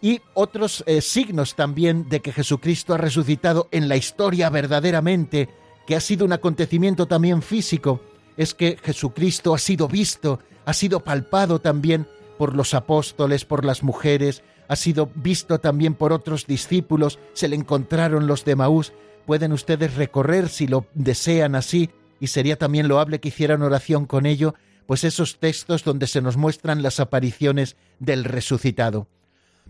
[0.00, 5.48] Y otros eh, signos también de que Jesucristo ha resucitado en la historia verdaderamente,
[5.86, 8.00] que ha sido un acontecimiento también físico,
[8.36, 12.06] es que Jesucristo ha sido visto, ha sido palpado también
[12.38, 17.56] por los apóstoles, por las mujeres, ha sido visto también por otros discípulos, se le
[17.56, 18.92] encontraron los de Maús.
[19.26, 21.90] Pueden ustedes recorrer, si lo desean así,
[22.20, 24.54] y sería también loable que hicieran oración con ello,
[24.86, 29.08] pues esos textos donde se nos muestran las apariciones del resucitado.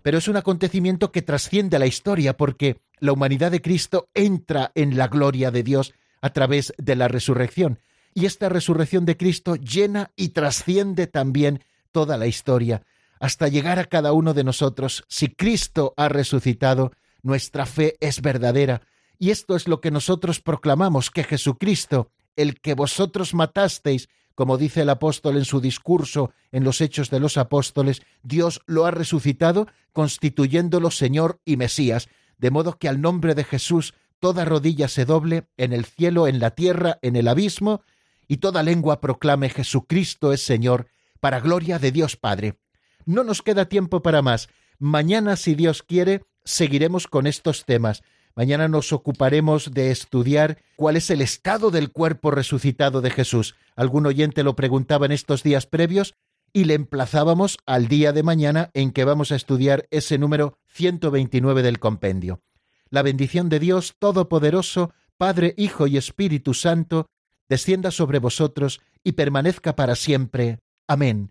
[0.03, 4.97] Pero es un acontecimiento que trasciende la historia porque la humanidad de Cristo entra en
[4.97, 7.81] la gloria de Dios a través de la resurrección
[8.17, 12.83] y esta resurrección de Cristo llena y trasciende también toda la historia,
[13.21, 15.05] hasta llegar a cada uno de nosotros.
[15.09, 16.93] Si Cristo ha resucitado,
[17.23, 18.83] nuestra fe es verdadera,
[19.19, 24.83] y esto es lo que nosotros proclamamos, que Jesucristo, el que vosotros matasteis, como dice
[24.83, 29.67] el apóstol en su discurso en los Hechos de los Apóstoles, Dios lo ha resucitado,
[29.93, 35.49] constituyéndolo Señor y Mesías, de modo que al nombre de Jesús toda rodilla se doble
[35.57, 37.83] en el cielo, en la tierra, en el abismo,
[38.29, 40.89] y toda lengua proclame Jesucristo es Señor,
[41.21, 42.59] para gloria de Dios Padre.
[43.07, 44.49] No nos queda tiempo para más.
[44.79, 48.03] Mañana, si Dios quiere, seguiremos con estos temas.
[48.35, 53.55] Mañana nos ocuparemos de estudiar cuál es el estado del cuerpo resucitado de Jesús.
[53.77, 56.15] Algún oyente lo preguntaba en estos días previos
[56.53, 61.63] y le emplazábamos al día de mañana en que vamos a estudiar ese número 129
[61.63, 62.43] del compendio.
[62.91, 67.07] La bendición de Dios Todopoderoso, Padre, Hijo y Espíritu Santo,
[67.49, 70.59] descienda sobre vosotros y permanezca para siempre.
[70.87, 71.31] Amén.